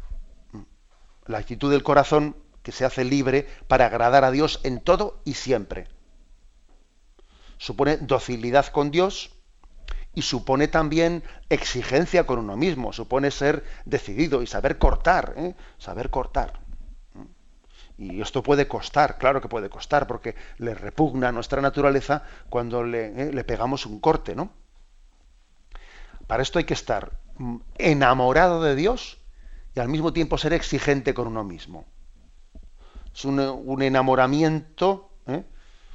[1.27, 5.35] La actitud del corazón que se hace libre para agradar a Dios en todo y
[5.35, 5.89] siempre.
[7.59, 9.31] Supone docilidad con Dios
[10.15, 15.55] y supone también exigencia con uno mismo, supone ser decidido y saber cortar, ¿eh?
[15.79, 16.61] saber cortar.
[17.99, 22.83] Y esto puede costar, claro que puede costar, porque le repugna a nuestra naturaleza cuando
[22.83, 23.33] le, ¿eh?
[23.33, 24.66] le pegamos un corte, ¿no?
[26.27, 27.19] Para esto hay que estar
[27.79, 29.19] enamorado de Dios
[29.75, 31.87] y al mismo tiempo ser exigente con uno mismo.
[33.15, 35.45] Es un, enamoramiento, ¿eh?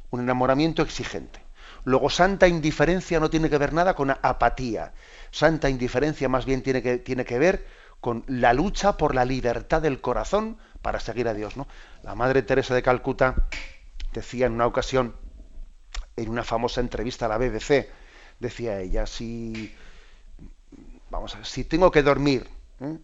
[0.10, 1.40] un enamoramiento exigente.
[1.84, 4.94] Luego, santa indiferencia no tiene que ver nada con apatía.
[5.32, 7.66] Santa indiferencia más bien tiene que, tiene que ver
[8.00, 11.58] con la lucha por la libertad del corazón para seguir a Dios.
[11.58, 11.68] ¿no?
[12.04, 13.48] La Madre Teresa de Calcuta
[14.14, 15.16] decía en una ocasión,
[16.16, 17.88] en una famosa entrevista a la BBC,
[18.40, 19.74] decía ella, si
[21.12, 22.98] vamos a ver, si tengo que dormir ¿eh?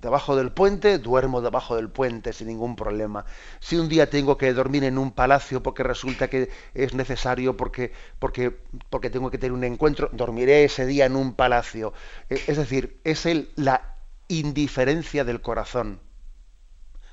[0.00, 3.26] debajo del puente, duermo debajo del puente sin ningún problema.
[3.60, 7.92] Si un día tengo que dormir en un palacio porque resulta que es necesario, porque,
[8.18, 8.56] porque,
[8.88, 11.92] porque tengo que tener un encuentro, dormiré ese día en un palacio.
[12.30, 13.96] E, es decir, es el, la
[14.28, 16.00] indiferencia del corazón,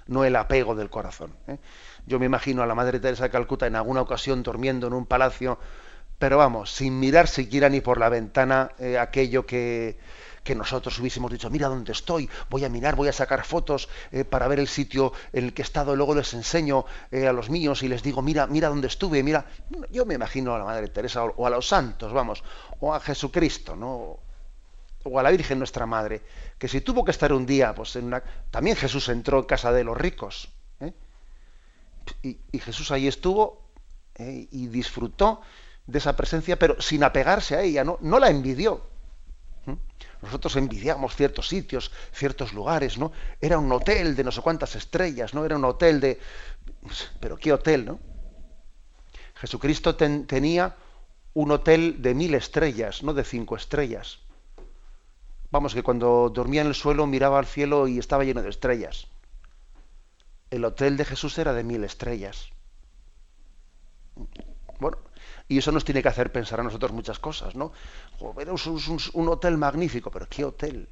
[0.08, 1.36] no el apego del corazón.
[1.48, 1.58] ¿eh?
[2.06, 5.06] Yo me imagino a la Madre Teresa de Calcuta en alguna ocasión durmiendo en un
[5.06, 5.60] palacio
[6.20, 9.98] pero vamos, sin mirar siquiera ni por la ventana eh, aquello que,
[10.44, 14.26] que, nosotros hubiésemos dicho, mira dónde estoy, voy a mirar, voy a sacar fotos eh,
[14.26, 17.50] para ver el sitio en el que he estado, luego les enseño eh, a los
[17.50, 19.46] míos y les digo, mira, mira dónde estuve, mira,
[19.92, 22.44] yo me imagino a la Madre Teresa o, a los santos, vamos,
[22.82, 24.20] o a Jesucristo, ¿no?
[25.06, 26.22] o a la Virgen nuestra Madre,
[26.58, 28.22] que si tuvo que estar un día, pues en una...
[28.52, 30.50] también Jesús entró en casa de los ricos,
[32.24, 33.70] y, y, Jesús ahí estuvo
[34.18, 35.42] y disfrutó
[35.92, 38.82] de esa presencia, pero sin apegarse a ella, no, no la envidió.
[39.66, 39.74] ¿Mm?
[40.22, 43.12] Nosotros envidiamos ciertos sitios, ciertos lugares, ¿no?
[43.40, 45.46] Era un hotel de no sé cuántas estrellas, ¿no?
[45.46, 46.20] Era un hotel de...
[47.20, 48.00] Pero ¿qué hotel, no?
[49.36, 50.76] Jesucristo tenía
[51.34, 54.20] un hotel de mil estrellas, no de cinco estrellas.
[55.52, 59.08] Vamos, que cuando dormía en el suelo miraba al cielo y estaba lleno de estrellas.
[60.52, 62.50] El hotel de Jesús era de mil estrellas.
[64.80, 64.98] Bueno,
[65.50, 67.74] y eso nos tiene que hacer pensar a nosotros muchas cosas, ¿no?
[68.20, 70.88] Joder, un, hotel magnífico, pero ¿qué hotel?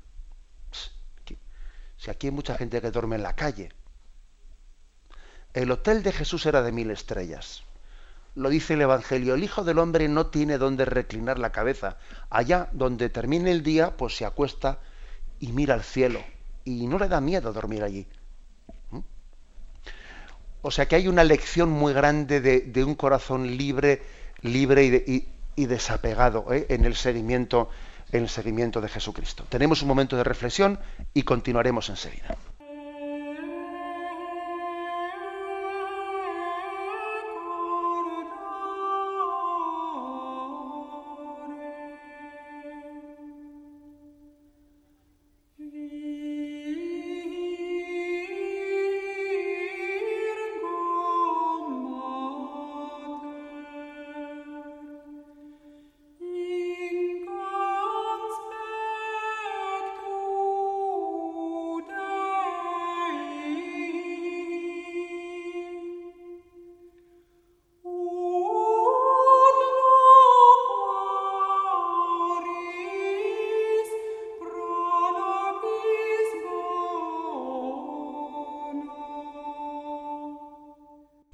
[1.98, 3.72] Si aquí hay mucha gente que duerme en la calle.
[5.54, 7.64] El hotel de Jesús era de mil estrellas.
[8.36, 11.98] Lo dice el Evangelio, el Hijo del Hombre no tiene donde reclinar la cabeza.
[12.30, 14.80] Allá donde termine el día, pues se acuesta
[15.40, 16.20] y mira al cielo.
[16.64, 18.08] Y no le da miedo dormir allí.
[20.62, 24.04] o sea que hay una lección muy grande de, un corazón libre,
[24.42, 26.68] libre y, desapegado ¿eh?
[26.70, 27.70] en el seguimiento,
[28.12, 29.46] en el seguimiento de Jesucristo.
[29.50, 30.80] Tenemos un momento de reflexión
[31.14, 32.38] y continuaremos enseguida.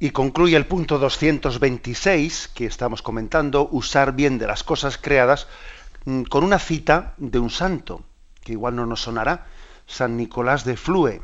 [0.04, 5.48] Y concluye el punto 226 que estamos comentando, usar bien de las cosas creadas,
[6.04, 8.04] mm, con una cita de un santo,
[8.44, 9.48] que igual no nos sonará,
[9.88, 11.22] San Nicolás de Flue.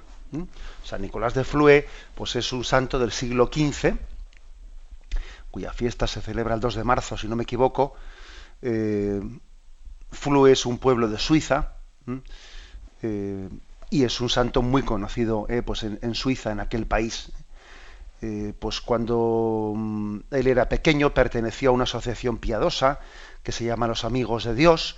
[0.86, 3.98] San Nicolás de Flue pues es un santo del siglo XV,
[5.52, 7.96] cuya fiesta se celebra el 2 de marzo, si no me equivoco.
[8.62, 9.20] Eh,
[10.10, 11.74] Flue es un pueblo de Suiza
[13.02, 13.50] eh,
[13.90, 17.34] y es un santo muy conocido eh, pues en Suiza, en aquel país.
[18.22, 23.00] Eh, pues cuando mm, él era pequeño perteneció a una asociación piadosa
[23.44, 24.98] que se llama Los Amigos de Dios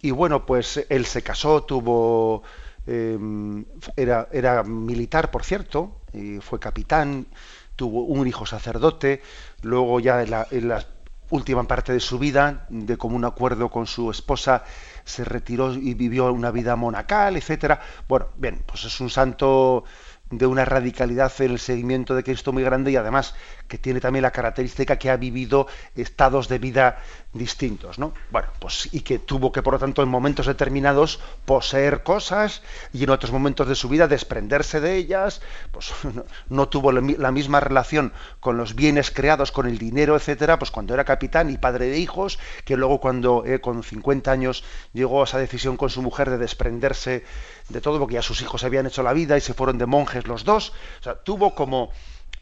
[0.00, 2.44] y bueno pues él se casó tuvo
[2.86, 3.64] em,
[3.96, 7.26] era, era, militar por cierto y fue capitán
[7.74, 9.20] tuvo un hijo sacerdote
[9.62, 10.86] luego ya en la, en la
[11.30, 14.62] última parte de su vida de común acuerdo con su esposa
[15.04, 17.80] se retiró y vivió una vida monacal etcétera.
[18.06, 19.82] Bueno bien pues es un santo
[20.30, 23.34] de una radicalidad en el seguimiento de Cristo muy grande y además
[23.66, 25.66] que tiene también la característica que ha vivido
[25.96, 26.98] estados de vida
[27.32, 28.12] distintos, ¿no?
[28.30, 32.62] Bueno, pues y que tuvo que por lo tanto en momentos determinados poseer cosas
[32.92, 35.92] y en otros momentos de su vida desprenderse de ellas, pues
[36.48, 40.92] no, tuvo la misma relación con los bienes creados, con el dinero, etcétera, pues cuando
[40.92, 45.24] era capitán y padre de hijos, que luego cuando eh, con 50 años llegó a
[45.24, 47.24] esa decisión con su mujer de desprenderse
[47.68, 50.26] de todo porque ya sus hijos habían hecho la vida y se fueron de monjes
[50.26, 51.90] los dos, o sea, tuvo como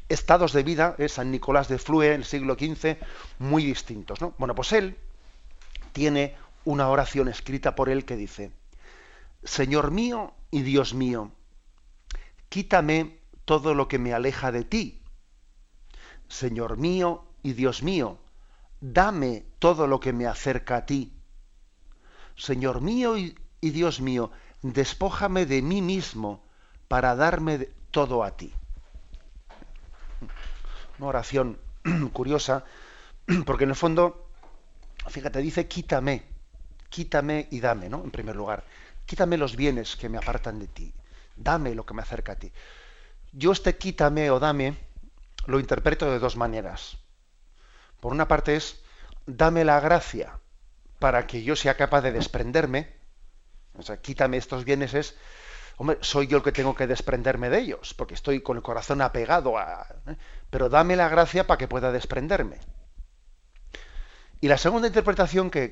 [0.08, 1.08] estados de vida, ¿eh?
[1.08, 2.96] San Nicolás de Flue en el siglo XV,
[3.38, 4.20] muy distintos.
[4.20, 4.34] ¿no?
[4.38, 4.96] Bueno, pues él
[5.92, 6.34] tiene
[6.64, 8.52] una oración escrita por él que dice,
[9.44, 11.32] Señor mío y Dios mío,
[12.48, 15.02] quítame todo lo que me aleja de ti.
[16.28, 18.18] Señor mío y Dios mío,
[18.80, 21.12] dame todo lo que me acerca a ti.
[22.36, 24.30] Señor mío y, Dios mío,
[24.62, 26.44] despójame de mí mismo
[26.86, 28.52] para darme todo a ti
[30.98, 31.58] una oración
[32.12, 32.64] curiosa,
[33.46, 34.28] porque en el fondo,
[35.08, 36.24] fíjate, dice quítame,
[36.88, 38.02] quítame y dame, ¿no?
[38.02, 38.64] En primer lugar,
[39.06, 40.92] quítame los bienes que me apartan de ti,
[41.36, 42.52] dame lo que me acerca a ti.
[43.32, 44.76] Yo este quítame o dame
[45.46, 46.98] lo interpreto de dos maneras.
[48.00, 48.80] Por una parte es,
[49.26, 50.38] dame la gracia
[50.98, 52.92] para que yo sea capaz de desprenderme,
[53.74, 55.16] o sea, quítame estos bienes es,
[55.78, 59.00] hombre, soy yo el que tengo que desprenderme de ellos, porque estoy con el corazón
[59.00, 59.86] apegado a...
[60.06, 60.16] ¿eh?
[60.50, 62.58] Pero dame la gracia para que pueda desprenderme.
[64.40, 65.68] Y la segunda interpretación que,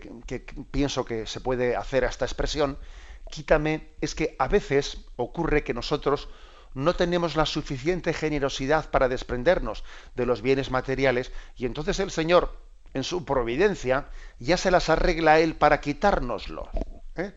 [0.70, 2.78] pienso que se puede hacer a esta expresión,
[3.30, 6.28] quítame, es que a veces ocurre que nosotros
[6.74, 9.84] no tenemos la suficiente generosidad para desprendernos
[10.14, 12.56] de los bienes materiales y entonces el Señor,
[12.92, 16.68] en su providencia, ya se las arregla Él para quitárnoslo.
[17.14, 17.32] ¿eh?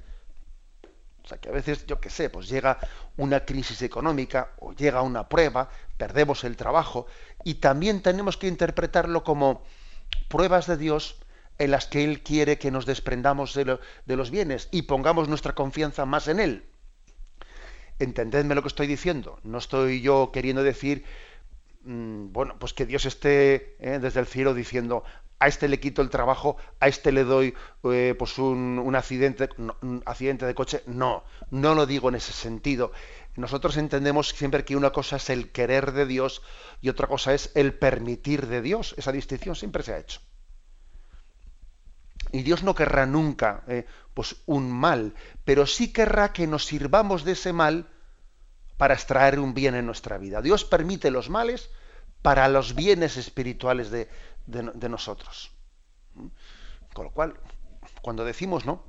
[1.30, 2.80] O sea, que a veces, yo qué sé, pues llega
[3.16, 7.06] una crisis económica o llega una prueba, perdemos el trabajo
[7.44, 9.62] y también tenemos que interpretarlo como
[10.28, 11.20] pruebas de Dios
[11.60, 13.78] en las que Él quiere que nos desprendamos de,
[14.08, 16.66] los bienes y pongamos nuestra confianza más en Él.
[18.00, 19.40] Entendedme lo que estoy diciendo.
[19.44, 21.06] No estoy yo queriendo decir,
[21.84, 25.04] mm, bueno, pues que Dios esté eh, desde el cielo diciendo,
[25.40, 30.04] a este le quito el trabajo, a este le doy eh, pues un, accidente, un
[30.06, 30.84] accidente de coche.
[30.86, 32.92] No, no lo digo en ese sentido.
[33.36, 36.42] Nosotros entendemos siempre que una cosa es el querer de Dios
[36.82, 38.94] y otra cosa es el permitir de Dios.
[38.98, 40.20] Esa distinción siempre se ha hecho.
[42.32, 45.16] Y Dios no querrá nunca eh, pues un mal,
[45.46, 47.88] pero sí querrá que nos sirvamos de ese mal
[48.78, 50.42] para extraer un bien en nuestra vida.
[50.42, 51.70] Dios permite los males
[52.22, 54.10] para los bienes espirituales de,
[54.50, 55.52] de, nosotros.
[56.94, 57.36] Con lo cual,
[58.02, 58.84] cuando decimos, ¿no?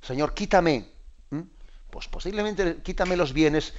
[0.00, 0.88] Señor, quítame,
[1.90, 3.74] pues posiblemente quítame los bienes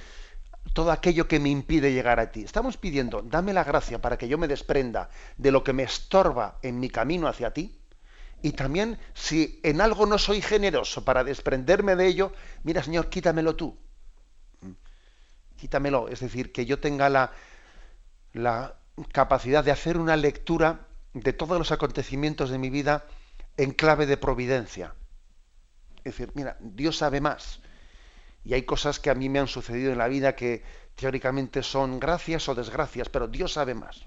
[0.72, 2.42] todo aquello que me impide llegar a ti.
[2.42, 6.58] Estamos pidiendo, dame la gracia para que yo me desprenda de lo que me estorba
[6.62, 7.80] en mi camino hacia ti.
[8.42, 12.32] Y también, si en algo no soy generoso para desprenderme de ello,
[12.64, 13.78] mira, Señor, quítamelo tú.
[15.56, 16.08] Quítamelo.
[16.08, 17.32] Es decir, que yo tenga la,
[18.32, 18.76] la
[19.12, 20.85] capacidad de hacer una lectura
[21.20, 23.06] de todos los acontecimientos de mi vida
[23.56, 24.94] en clave de providencia.
[25.98, 27.60] Es decir, mira, Dios sabe más
[28.44, 30.62] y hay cosas que a mí me han sucedido en la vida que
[30.94, 34.04] teóricamente son gracias o desgracias, pero Dios sabe más.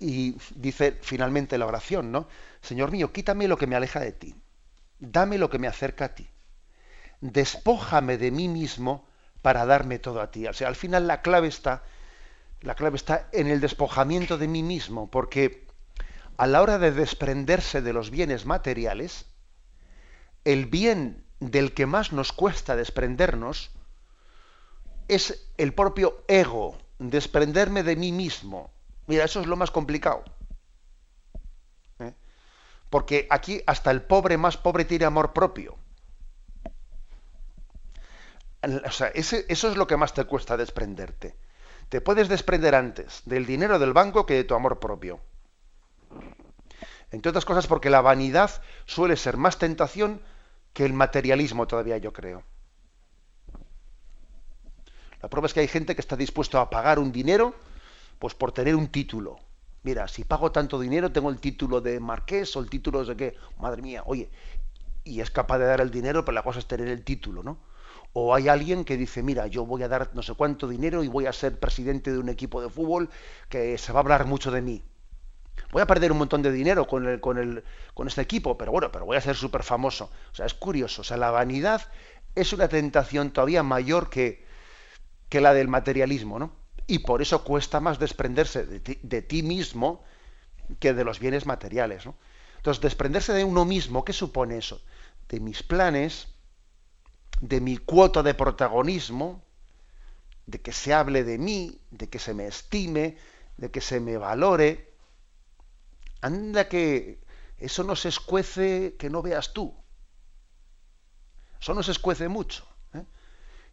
[0.00, 2.26] Y dice finalmente la oración, ¿no?
[2.60, 4.34] Señor mío, quítame lo que me aleja de ti.
[4.98, 6.28] Dame lo que me acerca a ti.
[7.20, 9.06] Despójame de mí mismo
[9.40, 10.48] para darme todo a ti.
[10.48, 11.84] O sea, al final la clave está,
[12.62, 15.66] la clave está en el despojamiento de mí mismo, porque
[16.36, 19.26] a la hora de desprenderse de los bienes materiales,
[20.44, 23.70] el bien del que más nos cuesta desprendernos
[25.08, 28.70] es el propio ego, desprenderme de mí mismo.
[29.06, 30.24] Mira, eso es lo más complicado.
[31.98, 32.14] ¿eh?
[32.88, 35.76] Porque aquí hasta el pobre más pobre tiene amor propio.
[38.86, 41.36] O sea, eso es lo que más te cuesta desprenderte.
[41.92, 45.20] Te puedes desprender antes del dinero del banco que de tu amor propio.
[47.10, 50.22] Entre otras cosas porque la vanidad suele ser más tentación
[50.72, 52.44] que el materialismo todavía, yo creo.
[55.20, 57.54] La prueba es que hay gente que está dispuesto a pagar un dinero
[58.18, 59.36] pues por tener un título.
[59.82, 63.36] Mira, si pago tanto dinero, tengo el título de marqués o el título de qué.
[63.58, 64.30] Madre mía, oye,
[65.04, 67.58] y es capaz de dar el dinero, pero la cosa es tener el título, ¿no?
[68.12, 71.08] O hay alguien que dice, mira, yo voy a dar no sé cuánto dinero y
[71.08, 73.08] voy a ser presidente de un equipo de fútbol
[73.48, 74.82] que se va a hablar mucho de mí
[75.72, 78.72] voy a perder un montón de dinero con, el, con, el, con este equipo, pero
[78.72, 80.10] bueno, pero voy a ser súper famoso.
[80.30, 81.00] O sea, es curioso.
[81.00, 81.82] O sea, la vanidad
[82.34, 84.44] es una tentación todavía mayor que,
[85.28, 86.52] que la del materialismo, ¿no?
[86.86, 90.04] Y por eso cuesta más desprenderse de ti, mismo
[90.78, 92.16] que de los bienes materiales, ¿no?
[92.56, 94.80] Entonces, desprenderse de uno mismo, ¿qué supone eso?
[95.28, 96.28] De mis planes,
[97.42, 99.42] de mi cuota de protagonismo,
[100.46, 103.18] de que se hable de mí, de que se me estime,
[103.56, 104.92] de que se me valore,
[106.22, 107.20] Anda que
[107.58, 109.74] eso no se escuece que no veas tú.
[111.60, 112.64] Eso no se escuece mucho.
[112.94, 113.04] ¿eh?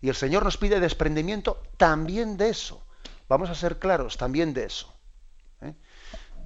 [0.01, 2.83] Y el Señor nos pide desprendimiento también de eso.
[3.27, 4.91] Vamos a ser claros, también de eso.
[5.61, 5.75] ¿eh?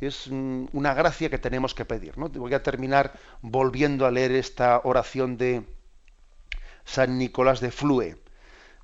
[0.02, 2.16] Es una gracia que tenemos que pedir.
[2.18, 5.66] Voy a terminar volviendo a leer esta oración de
[6.86, 8.24] San Nicolás de Flue.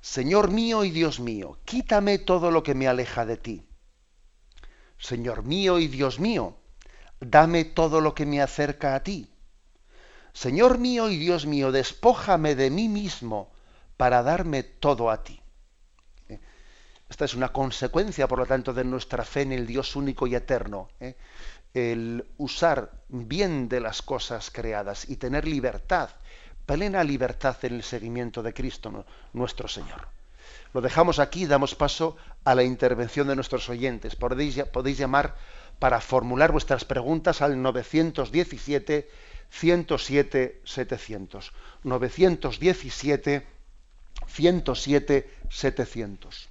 [0.00, 3.66] Señor mío y Dios mío, quítame todo lo que me aleja de ti.
[4.98, 6.56] Señor mío y Dios mío,
[7.20, 9.30] dame todo lo que me acerca a ti.
[10.32, 13.50] Señor mío y Dios mío, despójame de mí mismo
[13.96, 15.40] para darme todo a ti.
[16.28, 16.40] ¿Eh?
[17.08, 20.34] Esta es una consecuencia, por lo tanto, de nuestra fe en el Dios único y
[20.34, 20.88] eterno.
[21.00, 21.16] ¿eh?
[21.74, 26.10] El usar bien de las cosas creadas y tener libertad,
[26.70, 30.06] plena libertad en el seguimiento de Cristo, nuestro Señor.
[30.72, 34.14] Lo dejamos aquí, damos paso a la intervención de nuestros oyentes.
[34.14, 35.34] Podéis, podéis llamar
[35.80, 39.10] para formular vuestras preguntas al 917
[39.50, 41.52] 107 700.
[41.82, 43.46] 917
[44.28, 46.50] 107 700.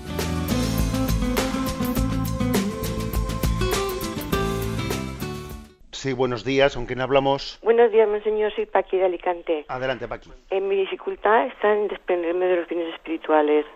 [6.01, 7.59] Sí, buenos días, ¿con quién hablamos?
[7.61, 9.65] Buenos días, señor, soy Paqui de Alicante.
[9.67, 10.31] Adelante, Paqui.
[10.49, 13.67] En mi dificultad está en desprenderme de los bienes espirituales.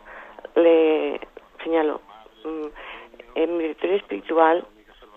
[0.55, 1.19] Le
[1.63, 2.01] señalo,
[2.43, 2.65] mm,
[3.35, 4.65] en mi victoria espiritual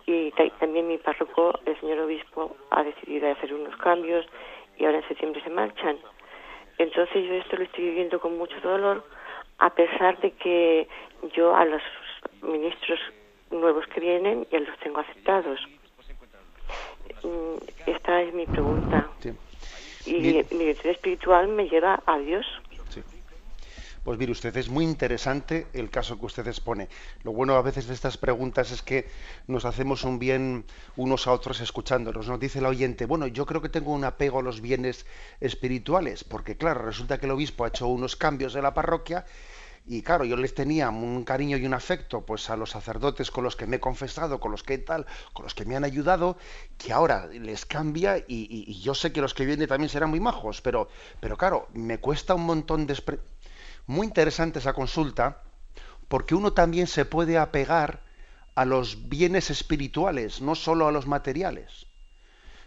[0.04, 4.26] y también mi párroco, el señor obispo, ha decidido hacer unos cambios
[4.76, 5.96] y ahora en septiembre se marchan.
[6.76, 9.02] Entonces yo esto lo estoy viviendo con mucho dolor,
[9.60, 10.86] a pesar de que
[11.32, 11.80] yo a los
[12.42, 13.00] ministros
[13.50, 15.58] nuevos que vienen ya los tengo aceptados.
[17.22, 19.08] Mm, esta es mi pregunta.
[20.06, 22.46] Y mi dirección espiritual me lleva a Dios.
[24.08, 26.88] Pues mire usted, es muy interesante el caso que usted expone.
[27.24, 29.06] Lo bueno a veces de estas preguntas es que
[29.46, 30.64] nos hacemos un bien
[30.96, 32.26] unos a otros escuchándonos.
[32.26, 35.04] Nos dice el oyente, bueno, yo creo que tengo un apego a los bienes
[35.40, 39.26] espirituales, porque claro, resulta que el obispo ha hecho unos cambios en la parroquia
[39.86, 43.44] y claro, yo les tenía un cariño y un afecto pues a los sacerdotes con
[43.44, 46.36] los que me he confesado, con los que tal, con los que me han ayudado,
[46.76, 50.60] que ahora les cambia y, yo sé que los que vienen también serán muy majos,
[50.60, 50.88] pero,
[51.20, 52.94] pero claro, me cuesta un montón de
[53.86, 55.42] muy interesante esa consulta,
[56.08, 58.02] porque uno también se puede apegar
[58.54, 61.86] a los bienes espirituales, no solo a los materiales.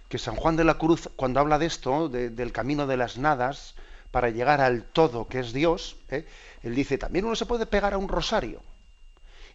[0.10, 3.76] Que San Juan de la Cruz, cuando habla de esto, del camino de las nadas,
[4.12, 6.26] para llegar al todo que es Dios, ¿eh?
[6.64, 8.62] él dice, también uno se puede pegar a un rosario,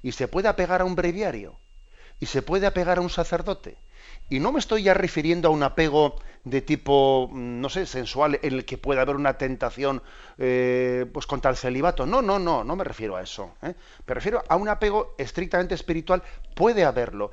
[0.03, 1.57] y se puede apegar a un breviario,
[2.19, 3.77] y se puede apegar a un sacerdote,
[4.29, 8.39] y no me estoy ya refiriendo a un apego de tipo, mm, no sé, sensual,
[8.43, 10.03] en el que pueda haber una tentación
[10.39, 12.07] eh, pues contra el celibato.
[12.07, 13.55] No, no, no, no me refiero a eso.
[13.63, 13.75] ¿eh?
[14.07, 16.23] Me refiero a un apego estrictamente espiritual.
[16.55, 17.33] Puede haberlo.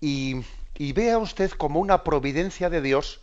[0.00, 0.36] Y,
[0.76, 3.20] y vea usted como una providencia de Dios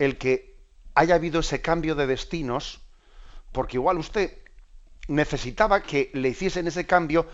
[0.00, 0.55] el que
[0.96, 2.80] haya habido ese cambio de destinos,
[3.52, 4.38] porque igual usted
[5.08, 7.26] necesitaba que le hiciesen ese cambio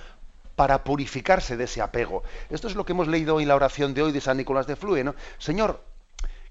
[0.57, 2.25] para purificarse de ese apego.
[2.51, 4.75] Esto es lo que hemos leído en la oración de hoy de San Nicolás de
[4.75, 5.15] Flue, ¿no?
[5.39, 5.81] Señor,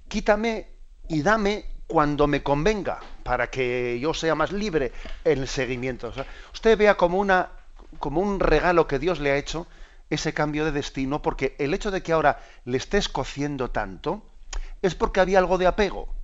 [0.08, 0.70] quítame
[1.10, 4.94] y dame cuando me convenga, para que yo sea más libre
[5.26, 6.14] en el seguimiento.
[6.54, 7.50] usted vea como, una,
[8.00, 9.68] como un regalo que Dios le ha hecho
[10.10, 14.24] ese cambio de destino, porque el hecho de que ahora le esté escociendo tanto
[14.82, 16.21] es porque había algo de apego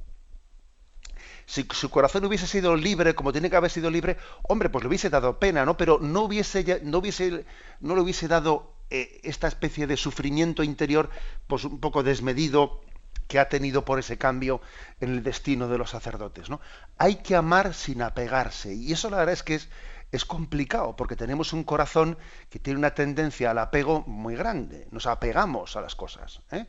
[1.47, 4.89] si su corazón hubiese sido libre, como tiene que haber sido libre, hombre, pues le
[4.89, 5.77] hubiese dado pena, ¿no?
[5.77, 7.45] Pero no hubiese, no hubiese,
[7.79, 11.09] no le hubiese dado eh, esta especie de sufrimiento interior,
[11.47, 12.81] pues un poco desmedido
[13.29, 14.59] que ha tenido por ese cambio
[14.99, 16.59] en el destino de los sacerdotes, ¿no?
[16.97, 19.69] Hay que amar sin apegarse, y eso la verdad es que es,
[20.11, 22.17] es complicado, porque tenemos un corazón
[22.49, 24.89] que tiene una tendencia al apego muy grande.
[24.91, 26.65] Nos apegamos a las cosas, ¿eh?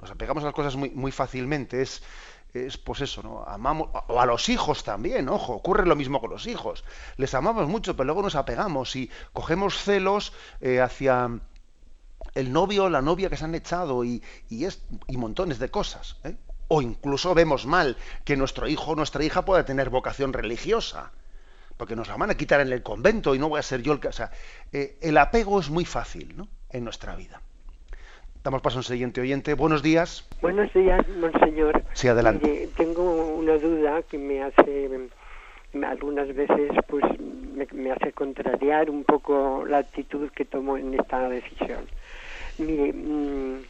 [0.00, 1.80] Nos apegamos a las cosas muy, muy fácilmente.
[1.80, 2.02] Es,
[2.64, 3.44] es pues eso, ¿no?
[3.46, 6.84] Amamos, o a los hijos también, ojo, ocurre lo mismo con los hijos.
[7.16, 11.38] Les amamos mucho, pero luego nos apegamos y cogemos celos eh, hacia
[12.34, 16.16] el novio o la novia que se han echado y, es, y montones de cosas.
[16.24, 16.36] ¿eh?
[16.68, 21.12] O incluso vemos mal que nuestro hijo o nuestra hija pueda tener vocación religiosa,
[21.76, 23.92] porque nos la van a quitar en el convento y no voy a ser yo
[23.92, 24.08] el que...
[24.08, 24.30] O sea,
[24.72, 26.48] eh, el apego es muy fácil ¿no?
[26.70, 27.40] en nuestra vida.
[28.46, 29.54] Damos paso a un siguiente oyente.
[29.54, 30.24] Buenos días.
[30.40, 31.82] Buenos días, monseñor.
[31.94, 32.68] Sí, adelante.
[32.76, 33.02] tengo
[33.34, 34.88] una duda que me hace
[35.84, 37.02] algunas veces pues
[37.72, 41.86] me, hace contrariar un poco la actitud que tomo en esta decisión.
[42.58, 43.64] Mire, mm,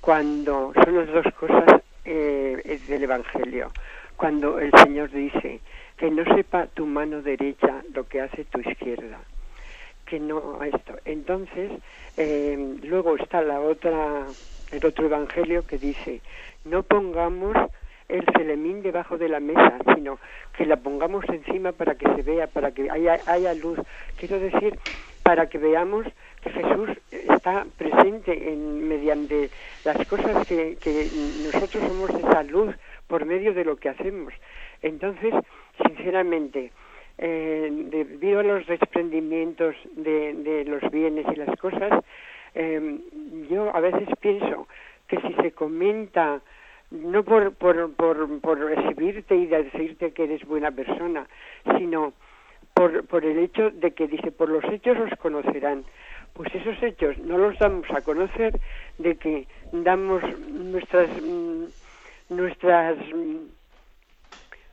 [0.00, 3.72] cuando son las dos cosas eh, del Evangelio,
[4.14, 5.58] cuando el Señor dice
[5.96, 9.18] que no sepa tu mano derecha lo que hace tu izquierda,
[10.10, 10.94] que no a esto.
[11.04, 11.70] Entonces,
[12.16, 14.26] eh, luego está la otra,
[14.72, 16.20] el otro evangelio que dice,
[16.64, 17.56] no pongamos
[18.08, 20.18] el celemín debajo de la mesa, sino
[20.56, 23.78] que la pongamos encima para que se vea, para que haya, haya luz.
[24.18, 24.76] Quiero decir,
[25.22, 26.06] para que veamos
[26.42, 29.48] que Jesús está presente en, mediante
[29.84, 31.08] las cosas que, que
[31.44, 32.74] nosotros somos esa luz
[33.06, 34.34] por medio de lo que hacemos.
[34.82, 35.32] Entonces,
[35.86, 36.72] sinceramente,
[37.22, 42.02] eh, debido a los desprendimientos de, los bienes y las cosas,
[42.54, 42.98] eh,
[43.50, 44.66] yo a veces pienso
[45.06, 46.40] que si se comenta
[46.90, 51.26] no por, por, por, recibirte y decirte que eres buena persona,
[51.78, 52.14] sino
[52.72, 55.84] por, por el hecho de que dice, por los hechos os conocerán.
[56.32, 58.58] Pues esos hechos no los damos a conocer
[58.98, 61.64] de que damos nuestras, mm,
[62.30, 63.59] nuestras mm,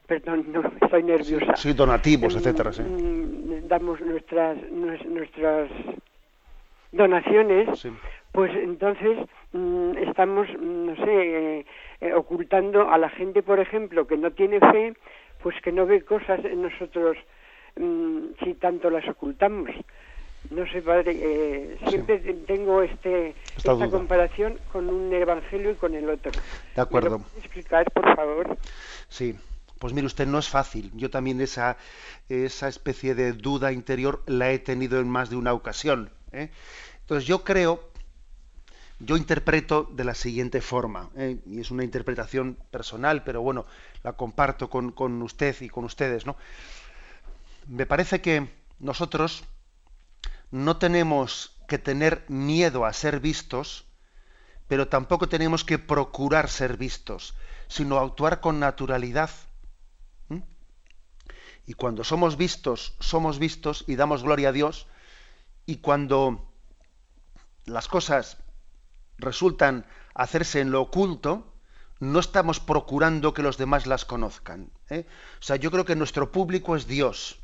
[0.08, 1.56] perdón, no, estoy nerviosa.
[1.56, 2.82] Sí, donativos, mm, etcétera, sí.
[2.82, 5.70] Mm, damos nuestras nuestras
[6.92, 7.88] donaciones,
[8.32, 9.18] pues entonces
[9.52, 11.66] mm, estamos, no sé,
[12.02, 14.94] eh, ocultando a la gente, por ejemplo, que no tiene fe,
[15.44, 17.18] pues que no ve cosas en nosotros
[18.44, 19.70] si tanto las ocultamos.
[20.50, 26.10] No sé, padre, eh, siempre tengo este, esta, comparación con un evangelio y con el
[26.10, 26.32] otro.
[26.76, 27.20] De acuerdo.
[27.20, 28.58] ¿Me explicar, por favor?
[29.10, 29.36] Sí.
[29.80, 30.92] Pues mire usted, no es fácil.
[30.96, 31.78] Yo también esa,
[32.30, 36.12] esa especie de duda interior la he tenido en más de una ocasión.
[36.32, 36.50] ¿eh?
[37.02, 37.92] Entonces yo creo
[39.00, 41.38] yo interpreto de la siguiente forma, ¿eh?
[41.46, 43.66] y es una interpretación personal, pero bueno,
[44.04, 46.36] la comparto con, con usted y con ustedes, ¿no?
[47.68, 48.50] Me parece que
[48.80, 49.44] nosotros
[50.50, 53.86] no tenemos que tener miedo a ser vistos,
[54.68, 57.36] pero tampoco tenemos que procurar ser vistos,
[57.68, 59.30] sino actuar con naturalidad.
[61.68, 64.88] Y cuando somos vistos, somos vistos y damos gloria a Dios,
[65.66, 66.50] y cuando
[67.66, 68.38] las cosas
[69.18, 71.54] resultan hacerse en lo oculto,
[72.00, 74.72] no estamos procurando que los demás las conozcan.
[74.90, 75.06] ¿eh?
[75.40, 77.38] O sea, yo creo que nuestro público es Dios.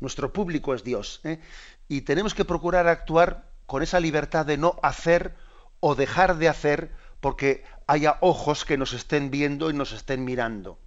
[0.00, 1.20] Nuestro público es Dios.
[1.22, 1.40] ¿eh?
[1.86, 5.36] Y tenemos que procurar actuar con esa libertad de no hacer
[5.78, 10.78] o dejar de hacer porque haya ojos que nos estén viendo y nos estén mirando.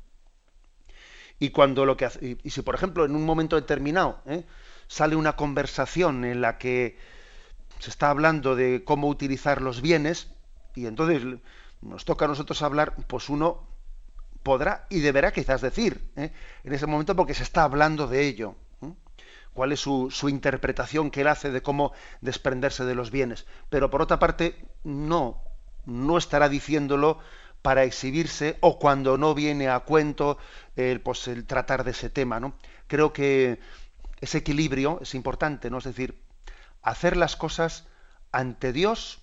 [1.39, 4.43] Y cuando lo que y, si por ejemplo en un momento determinado ¿eh?
[4.87, 6.97] sale una conversación en la que
[7.79, 10.27] se está hablando de cómo utilizar los bienes
[10.75, 11.23] y entonces
[11.81, 13.67] nos toca a nosotros hablar, pues uno
[14.43, 16.31] podrá y deberá quizás decir ¿eh?
[16.63, 18.55] en ese momento porque se está hablando de ello.
[18.81, 18.93] ¿eh?
[19.53, 23.45] cuál es su, su, interpretación que él hace de cómo desprenderse de los bienes.
[23.69, 25.41] Pero por otra parte, no,
[25.85, 27.19] no estará diciéndolo
[27.62, 30.38] para exhibirse o cuando no viene a cuento
[30.76, 32.39] el, pues, el tratar de ese tema.
[32.39, 32.53] ¿no?
[32.88, 33.60] Creo que
[34.22, 35.78] ese equilibrio es importante, ¿no?
[35.78, 36.22] Es decir,
[36.82, 37.88] hacer las cosas
[38.32, 39.22] ante Dios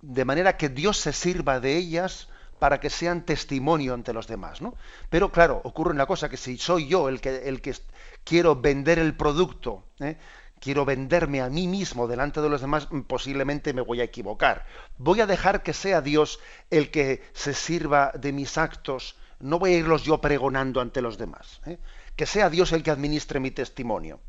[0.00, 4.60] de manera que Dios se sirva de ellas para que sean testimonio ante los demás,
[4.60, 4.74] ¿no?
[5.10, 7.74] Pero claro, ocurre una cosa, que si soy yo el que, el que
[8.22, 10.18] quiero vender el producto, ¿eh?
[10.64, 14.64] Quiero venderme a mí mismo delante de los demás, posiblemente me voy a equivocar.
[14.96, 16.40] Voy a dejar que sea Dios
[16.70, 21.18] el que se sirva de mis actos, no voy a irlos yo pregonando ante los
[21.18, 21.60] demás.
[21.66, 21.78] ¿eh?
[22.16, 24.20] Que sea Dios el que administre mi testimonio.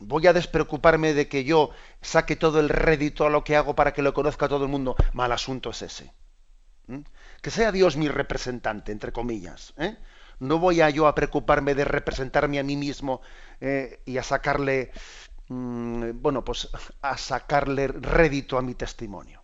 [0.00, 1.70] Voy a despreocuparme de que yo
[2.02, 4.96] saque todo el rédito a lo que hago para que lo conozca todo el mundo.
[5.14, 6.12] Mal asunto es ese.
[7.40, 9.72] Que sea Dios mi representante, entre comillas.
[9.78, 9.96] ¿eh?
[10.40, 13.20] No voy a yo a preocuparme de representarme a mí mismo
[13.60, 16.68] eh, y a sacarle, mm, bueno, pues
[17.00, 19.42] a sacarle rédito a mi testimonio.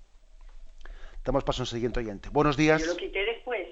[1.25, 2.29] Damos paso al siguiente oyente.
[2.31, 2.83] Buenos días.
[2.83, 3.67] Yo lo quité después.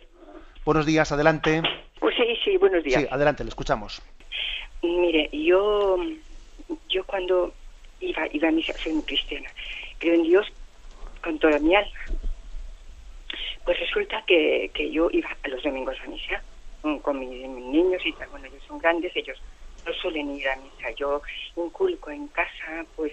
[0.65, 1.63] Buenos días, adelante.
[2.01, 3.03] Pues sí, sí, buenos días.
[3.03, 4.01] Sí, adelante, le escuchamos.
[4.83, 5.97] Mire, yo,
[6.89, 7.53] yo cuando
[8.01, 9.51] iba, iba a misa, soy muy cristiana,
[9.99, 10.47] creo en Dios
[11.23, 11.93] con toda mi alma.
[13.65, 16.43] Pues resulta que, que yo iba a los domingos a misa
[17.03, 18.29] con mis, niños y tal.
[18.31, 19.39] Bueno, ellos son grandes, ellos
[19.85, 20.91] no suelen ir a misa.
[20.97, 21.23] Yo
[21.57, 23.13] inculco en casa, pues,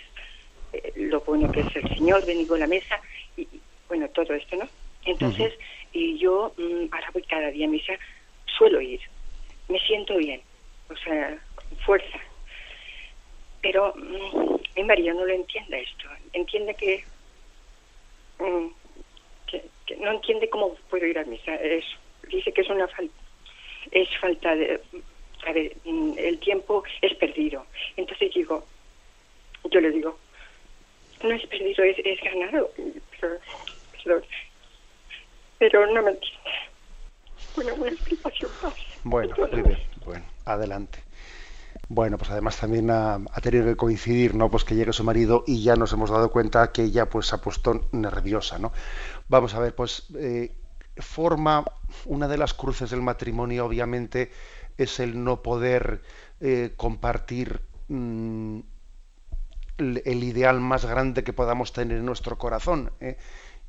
[0.74, 2.99] eh, lo bueno que es el Señor, venido a la mesa
[3.38, 3.47] y,
[3.88, 4.67] bueno, todo esto, ¿no?
[5.05, 5.53] Entonces,
[5.93, 7.93] y yo mm, ahora voy cada día a misa,
[8.45, 8.99] suelo ir,
[9.67, 10.41] me siento bien,
[10.89, 11.38] o sea,
[11.86, 12.20] fuerza.
[13.61, 17.03] Pero mm, mi marido no lo entiende esto, entiende que,
[18.39, 18.67] mm,
[19.47, 21.86] que, que, no entiende cómo puedo ir a misa, es,
[22.30, 23.13] dice que es una falta
[23.91, 24.82] es falta de...
[25.49, 27.65] A ver, el tiempo es perdido.
[27.97, 28.63] Entonces digo,
[29.71, 30.15] yo le digo,
[31.23, 32.69] no es perdido, es, es ganado.
[34.03, 34.21] Pero,
[35.57, 36.39] pero, no me entiende.
[37.55, 38.75] Una buena explicación más.
[39.03, 39.79] Bueno, muy bien.
[40.05, 40.99] Bueno, adelante.
[41.87, 44.51] Bueno, pues además también ha, ha, tenido que coincidir, ¿no?
[44.51, 47.35] Pues que llegue su marido y ya nos hemos dado cuenta que ella pues se
[47.35, 48.71] ha puesto nerviosa, ¿no?
[49.27, 50.51] Vamos a ver, pues eh,
[50.97, 51.65] forma
[52.05, 54.31] una de las cruces del matrimonio, obviamente,
[54.80, 56.01] es el no poder
[56.39, 58.59] eh, compartir mm,
[59.77, 62.91] el, ideal más grande que podamos tener en nuestro corazón.
[63.01, 63.17] ¿eh?